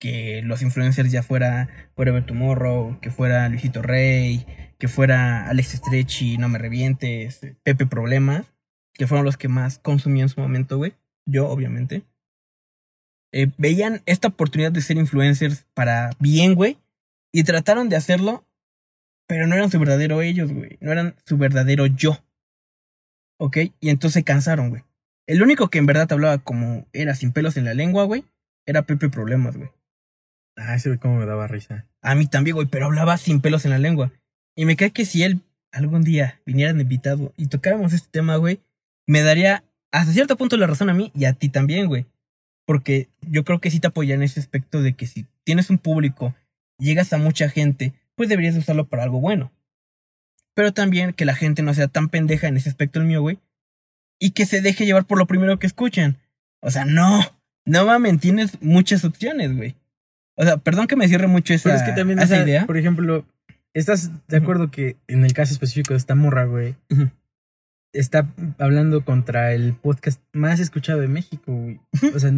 [0.00, 4.46] Que los influencers ya fuera Forever Tomorrow, que fuera Luisito Rey,
[4.78, 8.46] que fuera Alex Stretchy, No Me Revientes, Pepe Problemas,
[8.94, 10.94] que fueron los que más consumí en su momento, güey.
[11.26, 12.04] Yo, obviamente.
[13.32, 16.78] Eh, veían esta oportunidad de ser influencers para bien, güey,
[17.32, 18.46] y trataron de hacerlo,
[19.28, 22.18] pero no eran su verdadero ellos, güey, no eran su verdadero yo.
[23.38, 23.58] ¿Ok?
[23.78, 24.82] Y entonces se cansaron, güey.
[25.28, 28.24] El único que en verdad hablaba como era sin pelos en la lengua, güey,
[28.66, 29.70] era Pepe Problemas, güey.
[30.56, 31.86] Ah, ese güey cómo me daba risa.
[32.02, 34.10] A mí también, güey, pero hablaba sin pelos en la lengua.
[34.56, 38.36] Y me cae que si él algún día viniera de invitado y tocáramos este tema,
[38.36, 38.60] güey,
[39.06, 39.62] me daría
[39.92, 42.06] hasta cierto punto la razón a mí y a ti también, güey.
[42.66, 45.78] Porque yo creo que sí te apoya en ese aspecto de que si tienes un
[45.78, 46.34] público,
[46.78, 49.50] llegas a mucha gente, pues deberías usarlo para algo bueno.
[50.54, 53.38] Pero también que la gente no sea tan pendeja en ese aspecto el mío, güey.
[54.18, 56.18] Y que se deje llevar por lo primero que escuchen.
[56.60, 57.24] O sea, no.
[57.64, 59.76] No mames, tienes muchas opciones, güey.
[60.36, 62.44] O sea, perdón que me cierre mucho esa, Pero es que también, o esa sea,
[62.44, 62.66] idea.
[62.66, 63.24] por ejemplo,
[63.72, 66.74] ¿estás de acuerdo que en el caso específico de esta morra, güey,
[67.92, 71.80] está hablando contra el podcast más escuchado de México, güey?
[72.14, 72.30] O sea,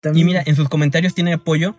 [0.00, 1.76] también Y mira, en sus comentarios tiene apoyo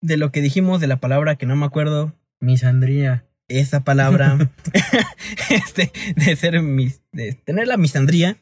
[0.00, 2.14] de lo que dijimos de la palabra que no me acuerdo.
[2.40, 3.24] misandría.
[3.48, 4.50] Esa palabra.
[5.50, 7.00] este, de ser mis.
[7.12, 8.36] de tener la misandría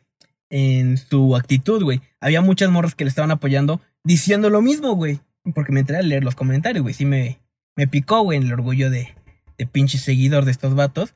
[0.50, 2.00] en su actitud, güey.
[2.20, 5.20] Había muchas morras que le estaban apoyando diciendo lo mismo, güey.
[5.54, 6.94] Porque me entré a leer los comentarios, güey.
[6.94, 7.40] Sí me,
[7.76, 9.14] me picó, güey, el orgullo de,
[9.58, 11.14] de pinche seguidor de estos vatos.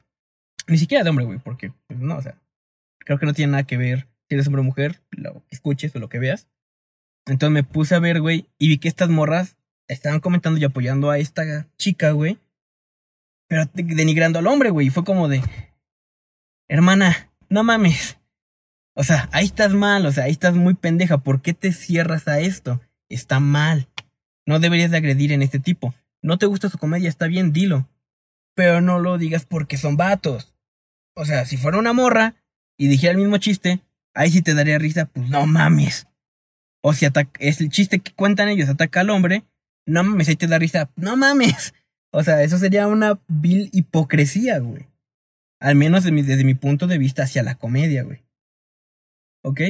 [0.69, 2.41] Ni siquiera de hombre, güey, porque, pues no, o sea,
[3.01, 5.95] creo que no tiene nada que ver si eres hombre o mujer, lo que escuches
[5.97, 6.49] o lo que veas.
[7.27, 9.57] Entonces me puse a ver, güey, y vi que estas morras
[9.93, 12.39] estaban comentando y apoyando a esta chica, güey.
[13.49, 14.87] Pero de- denigrando al hombre, güey.
[14.89, 15.43] Y fue como de.
[16.69, 18.19] Hermana, no mames.
[18.95, 21.19] O sea, ahí estás mal, o sea, ahí estás muy pendeja.
[21.19, 22.81] ¿Por qué te cierras a esto?
[23.09, 23.89] Está mal.
[24.47, 25.95] No deberías de agredir en este tipo.
[26.23, 27.89] No te gusta su comedia, está bien, dilo.
[28.55, 30.55] Pero no lo digas porque son vatos.
[31.17, 32.35] O sea, si fuera una morra
[32.77, 33.81] y dijera el mismo chiste,
[34.15, 36.07] ahí sí te daría risa, pues no mames.
[36.83, 37.07] O si
[37.39, 39.45] es el chiste que cuentan ellos, ataca al hombre,
[39.91, 41.75] no mames, ahí te da risa, no mames.
[42.13, 44.89] O sea, eso sería una vil hipocresía, güey.
[45.61, 48.25] Al menos de mi- desde mi punto de vista hacia la comedia, güey.
[49.45, 49.61] ¿Ok?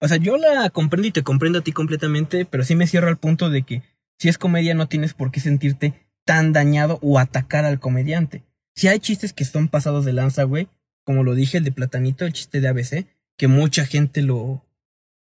[0.00, 3.08] O sea, yo la comprendo y te comprendo a ti completamente, pero sí me cierro
[3.08, 3.82] al punto de que
[4.18, 5.92] si es comedia no tienes por qué sentirte
[6.24, 8.44] tan dañado o atacar al comediante.
[8.74, 10.68] Si hay chistes que son pasados de lanza, güey,
[11.04, 13.06] como lo dije, el de Platanito, el chiste de ABC,
[13.36, 14.64] que mucha gente lo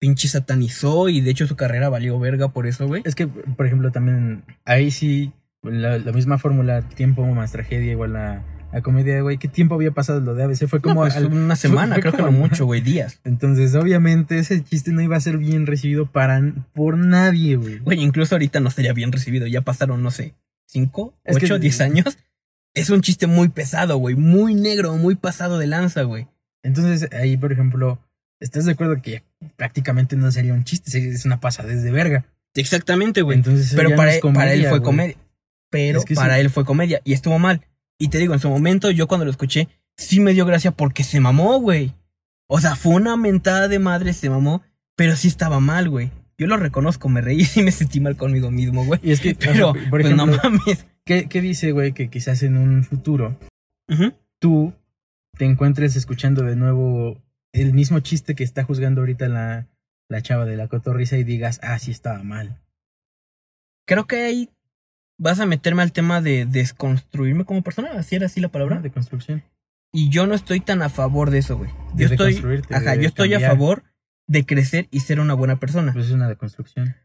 [0.02, 3.02] pinche satanizó y de hecho su carrera valió verga por eso, güey.
[3.04, 5.30] Es que, por ejemplo, también ahí sí,
[5.62, 8.42] la, la misma fórmula, tiempo más tragedia igual a,
[8.72, 9.38] a comedia, güey.
[9.38, 10.66] ¿Qué tiempo había pasado lo de ABC?
[10.66, 13.20] Fue como No, pues, al- una semana, fue creo que no mucho, güey, días.
[13.22, 16.42] Entonces, obviamente, ese chiste no iba a ser bien recibido para,
[16.74, 17.78] por nadie, güey.
[17.78, 19.46] Güey, incluso ahorita no estaría bien recibido.
[19.46, 20.34] Ya pasaron, no sé,
[20.66, 22.18] cinco, Es que- ocho, diez años.
[22.74, 24.16] Es un chiste muy pesado, güey.
[24.16, 26.26] Muy negro, muy pasado de lanza, güey.
[26.64, 28.00] Entonces, ahí, por ejemplo,
[28.42, 29.22] ¿estás de acuerdo que
[29.56, 31.08] prácticamente no sería un chiste?
[31.08, 32.26] Es una pasadez de verga.
[32.54, 33.38] Exactamente, güey.
[33.38, 34.86] Entonces, Pero para, no es él, para él comedia, fue güey.
[34.90, 35.16] comedia.
[35.70, 36.40] Pero Es que para sí.
[36.40, 37.00] él fue comedia.
[37.04, 37.62] Y estuvo mal.
[37.98, 41.04] Y te digo, en su momento, yo cuando lo escuché, sí me dio gracia porque
[41.04, 41.94] se mamó, güey.
[42.48, 44.62] O sea, fue una mentada de madre, se mamó.
[44.96, 46.10] Pero sí estaba mal, güey.
[46.36, 49.00] Yo lo reconozco, me reí y me sentí mal conmigo mismo, güey.
[49.02, 50.86] Y es que, Pero, por pues ejemplo, no mames.
[51.04, 53.38] ¿qué, qué dice, güey, que quizás en un futuro
[54.38, 54.72] tú
[55.38, 57.18] te encuentres escuchando de nuevo
[57.52, 59.66] el mismo chiste que está juzgando ahorita la,
[60.08, 62.58] la chava de la cotorriza y digas, ah, sí estaba mal.
[63.86, 64.50] Creo que ahí
[65.18, 67.90] vas a meterme al tema de desconstruirme como persona.
[67.92, 68.80] Así era así la palabra.
[68.80, 69.42] De construcción.
[69.92, 71.70] Y yo no estoy tan a favor de eso, güey.
[71.94, 73.82] De Yo estoy, ajá, yo estoy a favor
[74.26, 75.92] de crecer y ser una buena persona.
[75.92, 76.96] Pues es una deconstrucción.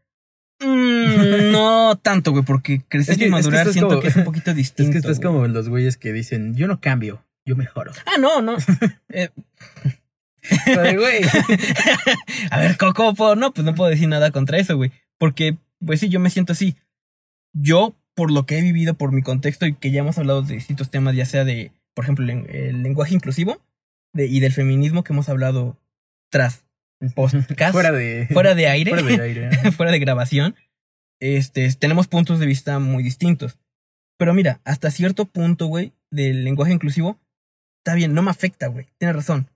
[0.60, 4.08] Mm, no tanto, güey, porque crecer Es que- y es que madurar siento como- que
[4.08, 4.90] es un poquito distinto.
[4.90, 5.26] es que estás güey.
[5.34, 7.92] como los güeyes que dicen, yo no cambio, yo mejoro.
[8.06, 8.56] Ah, no, no.
[9.10, 9.28] Eh,
[10.66, 11.22] Güey.
[12.50, 13.36] a ver, ¿cómo, puedo?
[13.36, 14.92] No, pues no puedo decir nada contra eso, güey.
[15.18, 16.76] Porque, pues sí, yo me siento así.
[17.52, 20.54] Yo, por lo que he vivido, por mi contexto y que ya hemos hablado de
[20.54, 23.60] distintos temas, ya sea de, por ejemplo, el, el lenguaje inclusivo
[24.12, 25.76] de, y del feminismo que hemos hablado
[26.30, 26.64] tras
[27.14, 29.72] podcast, Fuera de, fuera de aire, fuera de aire.
[29.72, 30.56] fuera de grabación,
[31.20, 33.58] este, tenemos puntos de vista muy distintos.
[34.18, 37.18] Pero mira, hasta cierto punto, güey, del lenguaje inclusivo,
[37.78, 38.88] está bien, no me afecta, güey.
[38.98, 39.48] Tienes razón.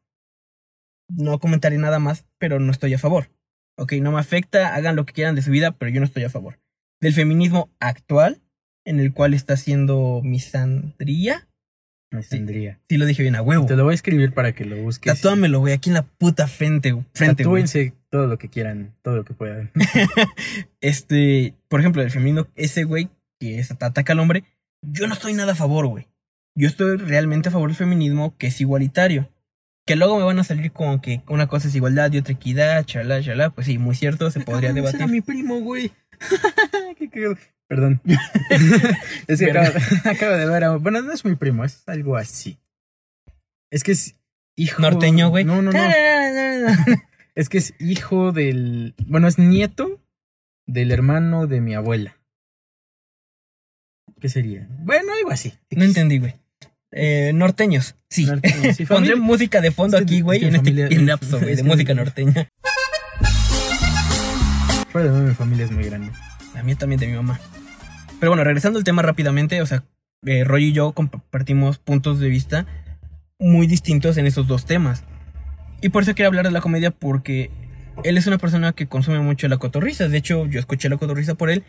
[1.08, 3.30] No comentaré nada más, pero no estoy a favor.
[3.76, 6.24] Ok, no me afecta, hagan lo que quieran de su vida, pero yo no estoy
[6.24, 6.58] a favor.
[7.00, 8.42] Del feminismo actual,
[8.84, 11.48] en el cual está haciendo misandría.
[12.10, 12.78] Me tendría.
[12.88, 13.66] Sí lo dije bien, a huevo.
[13.66, 15.14] Te lo voy a escribir para que lo busques.
[15.14, 17.62] Tatúamelo, güey, aquí en la puta frente, frente, güey.
[17.62, 19.70] Tatúense todo lo que quieran, todo lo que puedan.
[20.82, 23.08] este, por ejemplo, el femenino, ese güey
[23.40, 24.44] que es, ataca al hombre,
[24.82, 26.06] yo no estoy nada a favor, güey.
[26.54, 29.30] Yo estoy realmente a favor del feminismo que es igualitario.
[29.84, 32.84] Que luego me van a salir con que una cosa es igualdad y otra equidad,
[32.84, 33.50] chalá, chalá.
[33.50, 35.00] Pues sí, muy cierto, se podría ese debatir.
[35.00, 35.92] Era mi primo, güey.
[37.68, 38.00] Perdón.
[39.26, 39.66] es que acabo,
[40.04, 40.76] acabo de ver a...
[40.76, 42.58] Bueno, no es mi primo, es algo así.
[43.70, 44.16] Es que es
[44.56, 44.82] hijo...
[44.82, 45.44] Norteño, güey.
[45.44, 45.80] No, no, no.
[47.34, 48.94] Es que es hijo del...
[49.06, 50.00] Bueno, es nieto
[50.66, 52.18] del hermano de mi abuela.
[54.20, 54.68] ¿Qué sería?
[54.80, 55.54] Bueno, algo así.
[55.70, 56.34] No entendí, güey.
[56.92, 58.26] Eh, norteños, sí.
[58.26, 62.48] Norteños, sí Pondré música de fondo aquí, güey, en este lapso, güey, de música norteña.
[64.94, 66.12] Mi familia es muy grande.
[66.54, 67.40] La mía también de mi mamá.
[68.20, 69.84] Pero bueno, regresando al tema rápidamente, o sea,
[70.26, 72.66] eh, Roy y yo compartimos puntos de vista
[73.38, 75.04] muy distintos en esos dos temas.
[75.80, 77.50] Y por eso quiero hablar de la comedia porque
[78.04, 80.08] él es una persona que consume mucho la cotorriza.
[80.08, 81.64] De hecho, yo escuché la cotorriza por él.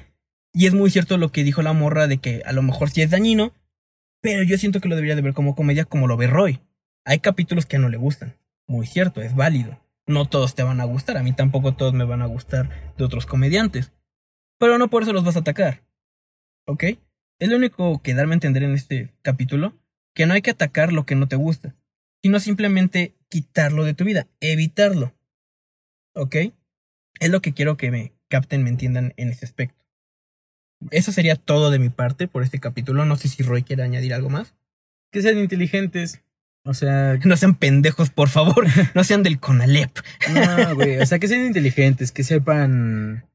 [0.54, 3.02] Y es muy cierto lo que dijo la morra de que a lo mejor sí
[3.02, 3.54] es dañino,
[4.24, 6.62] pero yo siento que lo debería de ver como comedia como lo ve Roy.
[7.04, 8.38] Hay capítulos que no le gustan.
[8.68, 9.78] Muy cierto, es válido.
[10.08, 13.04] No todos te van a gustar, a mí tampoco todos me van a gustar de
[13.04, 13.92] otros comediantes.
[14.58, 15.84] Pero no por eso los vas a atacar.
[16.66, 16.86] ¿Ok?
[17.38, 19.78] Es lo único que darme a entender en este capítulo,
[20.16, 21.76] que no hay que atacar lo que no te gusta,
[22.22, 25.14] sino simplemente quitarlo de tu vida, evitarlo.
[26.16, 26.36] ¿Ok?
[27.20, 29.83] Es lo que quiero que me capten, me entiendan en ese aspecto.
[30.92, 33.06] Eso sería todo de mi parte por este capítulo.
[33.06, 34.54] No sé si Roy quiere añadir algo más.
[35.12, 36.22] Que sean inteligentes.
[36.66, 37.20] O sea.
[37.26, 38.66] No sean pendejos, por favor.
[38.96, 39.98] No sean del Conalep.
[40.34, 41.00] No, güey.
[41.00, 43.26] O sea, que sean inteligentes, que sepan.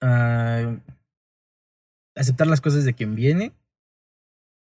[0.00, 0.78] Uh,
[2.14, 3.52] aceptar las cosas de quien viene.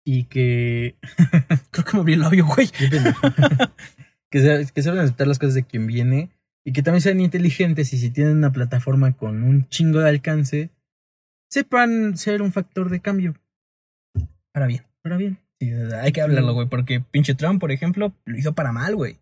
[0.04, 0.96] Y que.
[1.70, 2.68] Creo que me abrí el labio, güey.
[4.30, 6.30] que, que sepan aceptar las cosas de quien viene.
[6.66, 10.70] Y que también sean inteligentes y si tienen una plataforma con un chingo de alcance,
[11.50, 13.34] sepan ser un factor de cambio.
[14.52, 14.84] Para bien.
[15.02, 15.38] Para bien.
[16.00, 19.18] hay que hablarlo, güey, porque pinche Trump, por ejemplo, lo hizo para mal, güey.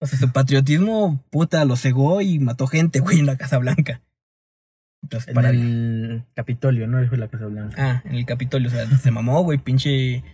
[0.00, 4.02] O sea, su patriotismo, puta, lo cegó y mató gente, güey, en la Casa Blanca.
[5.02, 7.00] Entonces, en el Capitolio, ¿no?
[7.00, 7.76] Dijo la Casa Blanca.
[7.78, 10.24] Ah, en el Capitolio, o sea, se mamó, güey, pinche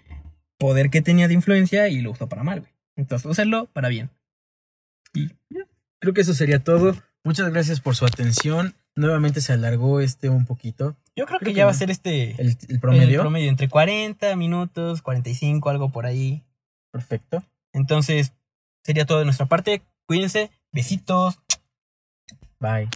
[0.59, 2.73] poder que tenía de influencia y lo usó para mal, güey.
[2.97, 4.11] Entonces, usarlo para bien.
[5.13, 5.31] Y
[6.01, 6.97] creo que eso sería todo.
[7.23, 8.75] Muchas gracias por su atención.
[8.97, 10.97] Nuevamente se alargó este un poquito.
[11.17, 12.41] Yo creo, que, ya va a ser este.
[12.41, 13.15] El, promedio.
[13.15, 16.43] El promedio, entre 40 minutos, 45, algo por ahí.
[16.93, 17.43] Perfecto.
[17.73, 18.33] Entonces,
[18.83, 19.83] sería todo de nuestra parte.
[20.07, 20.51] Cuídense.
[20.73, 21.39] Besitos.
[22.61, 22.89] Bye.